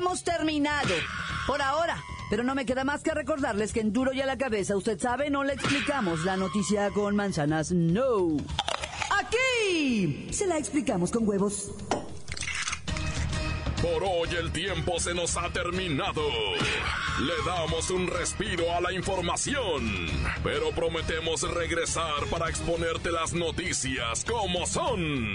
Hemos 0.00 0.24
terminado. 0.24 0.94
Por 1.46 1.60
ahora. 1.60 2.02
Pero 2.30 2.42
no 2.42 2.54
me 2.54 2.64
queda 2.64 2.84
más 2.84 3.02
que 3.02 3.12
recordarles 3.12 3.70
que 3.70 3.80
en 3.80 3.92
Duro 3.92 4.14
y 4.14 4.22
a 4.22 4.26
la 4.26 4.38
cabeza, 4.38 4.74
usted 4.74 4.98
sabe, 4.98 5.28
no 5.28 5.44
le 5.44 5.52
explicamos 5.52 6.24
la 6.24 6.38
noticia 6.38 6.88
con 6.90 7.16
manzanas, 7.16 7.70
no. 7.72 8.38
Aquí 9.18 10.28
se 10.30 10.46
la 10.46 10.56
explicamos 10.56 11.10
con 11.10 11.28
huevos. 11.28 11.72
Por 13.82 14.04
hoy 14.04 14.28
el 14.38 14.50
tiempo 14.52 14.98
se 14.98 15.12
nos 15.12 15.36
ha 15.36 15.50
terminado. 15.50 16.22
Le 17.20 17.34
damos 17.44 17.90
un 17.90 18.06
respiro 18.06 18.72
a 18.74 18.80
la 18.80 18.92
información, 18.94 20.06
pero 20.42 20.70
prometemos 20.70 21.42
regresar 21.42 22.24
para 22.30 22.48
exponerte 22.48 23.10
las 23.10 23.34
noticias 23.34 24.24
como 24.24 24.66
son. 24.66 25.34